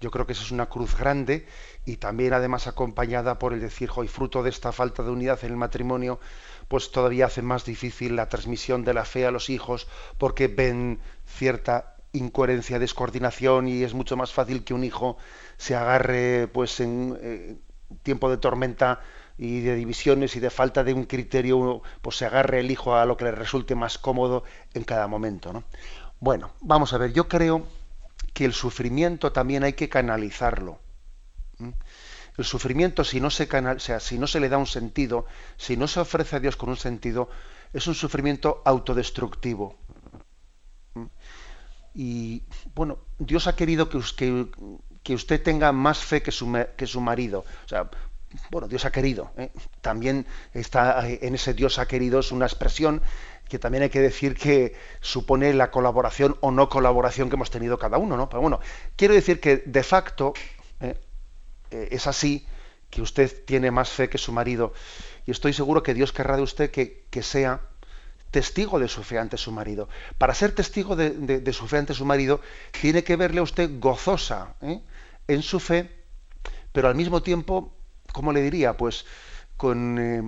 [0.01, 1.47] Yo creo que esa es una cruz grande
[1.85, 5.51] y también además acompañada por el decir, hoy fruto de esta falta de unidad en
[5.51, 6.21] el matrimonio,
[6.69, 11.01] pues todavía hace más difícil la transmisión de la fe a los hijos porque ven
[11.27, 15.17] cierta incoherencia, descoordinación y es mucho más fácil que un hijo
[15.57, 17.57] se agarre pues en eh,
[18.03, 19.01] tiempo de tormenta
[19.43, 23.07] y de divisiones y de falta de un criterio, pues se agarre el hijo a
[23.07, 25.51] lo que le resulte más cómodo en cada momento.
[25.51, 25.65] ¿no?
[26.21, 27.67] Bueno, vamos a ver, yo creo
[28.35, 30.79] que el sufrimiento también hay que canalizarlo.
[32.37, 35.25] El sufrimiento, si no se canal, o sea, si no se le da un sentido,
[35.57, 37.31] si no se ofrece a Dios con un sentido,
[37.73, 39.79] es un sufrimiento autodestructivo.
[41.95, 42.43] Y
[42.75, 44.49] bueno, Dios ha querido que, que,
[45.03, 47.47] que usted tenga más fe que su, que su marido.
[47.65, 47.91] O sea,
[48.51, 49.33] bueno, Dios ha querido.
[49.37, 49.51] ¿eh?
[49.81, 53.03] También está en ese Dios ha querido es una expresión
[53.49, 57.79] que también hay que decir que supone la colaboración o no colaboración que hemos tenido
[57.79, 58.29] cada uno, ¿no?
[58.29, 58.61] Pero bueno,
[58.95, 60.35] quiero decir que de facto
[60.81, 60.95] ¿eh?
[61.71, 62.47] Eh, es así
[62.91, 64.73] que usted tiene más fe que su marido
[65.27, 67.61] y estoy seguro que Dios querrá de usted que, sea
[68.31, 69.89] testigo de su fe ante su marido.
[70.19, 72.41] Para ser testigo de, su fe ante su marido,
[72.81, 74.81] tiene que verle a usted gozosa ¿eh?
[75.29, 75.91] en su fe,
[76.73, 77.73] pero al mismo tiempo,
[78.13, 78.77] ¿cómo le diría?
[78.77, 79.05] Pues
[79.57, 80.23] con eh,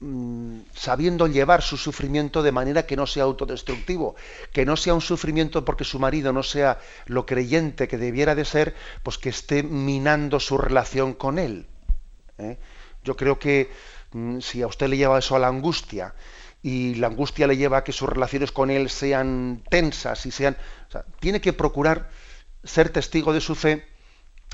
[0.00, 4.16] mm, sabiendo llevar su sufrimiento de manera que no sea autodestructivo,
[4.52, 8.44] que no sea un sufrimiento porque su marido no sea lo creyente que debiera de
[8.44, 11.66] ser, pues que esté minando su relación con él.
[12.38, 12.58] ¿eh?
[13.02, 13.70] Yo creo que
[14.12, 16.14] mm, si a usted le lleva eso a la angustia,
[16.62, 20.56] y la angustia le lleva a que sus relaciones con él sean tensas y sean...
[21.20, 22.10] tiene que procurar
[22.64, 23.86] ser testigo de su fe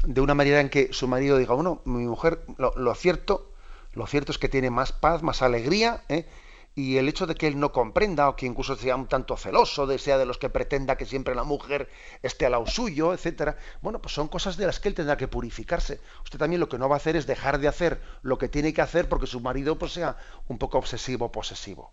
[0.04, 3.52] de una manera en que su marido diga, bueno, mi mujer, lo, cierto,
[3.92, 6.26] lo cierto es que tiene más paz, más alegría, ¿eh?
[6.74, 9.86] y el hecho de que él no comprenda o que incluso sea un tanto celoso,
[9.86, 11.90] de sea de los que pretenda que siempre la mujer
[12.22, 15.28] esté al lado suyo, etcétera, bueno, pues son cosas de las que él tendrá que
[15.28, 16.00] purificarse.
[16.24, 18.72] Usted también lo que no va a hacer es dejar de hacer lo que tiene
[18.72, 20.16] que hacer porque su marido pues sea
[20.48, 21.92] un poco obsesivo posesivo.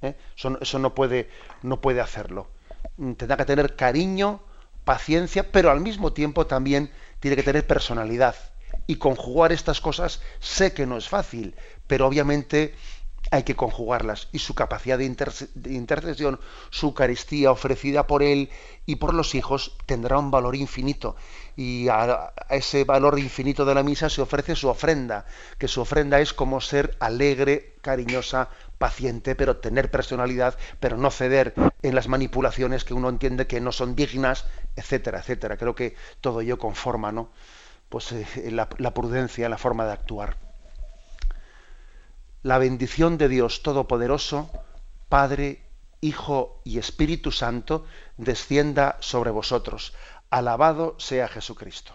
[0.00, 0.16] ¿eh?
[0.36, 1.28] Eso, no, puede,
[1.62, 2.48] no puede hacerlo.
[2.96, 4.40] Mm, tendrá que tener cariño,
[4.84, 8.36] paciencia, pero al mismo tiempo también tiene que tener personalidad.
[8.86, 11.54] Y conjugar estas cosas sé que no es fácil,
[11.86, 12.74] pero obviamente
[13.30, 14.28] hay que conjugarlas.
[14.32, 18.50] Y su capacidad de, intercesión, su Eucaristía ofrecida por él
[18.86, 21.16] y por los hijos tendrá un valor infinito.
[21.56, 25.26] Y a, ese valor infinito de la misa se ofrece su ofrenda,
[25.58, 28.50] que su ofrenda es como ser alegre, cariñosa,
[28.84, 33.72] paciente, pero tener personalidad, pero no ceder en las manipulaciones que uno entiende que no
[33.72, 34.44] son dignas,
[34.76, 35.56] etcétera, etcétera.
[35.56, 37.30] Creo que todo ello conforma, ¿no?
[37.88, 40.36] Pues eh, la, la prudencia, la forma de actuar.
[42.42, 44.50] La bendición de Dios Todopoderoso,
[45.08, 45.62] Padre,
[46.02, 47.86] Hijo y Espíritu Santo,
[48.18, 49.94] descienda sobre vosotros.
[50.28, 51.94] Alabado sea Jesucristo.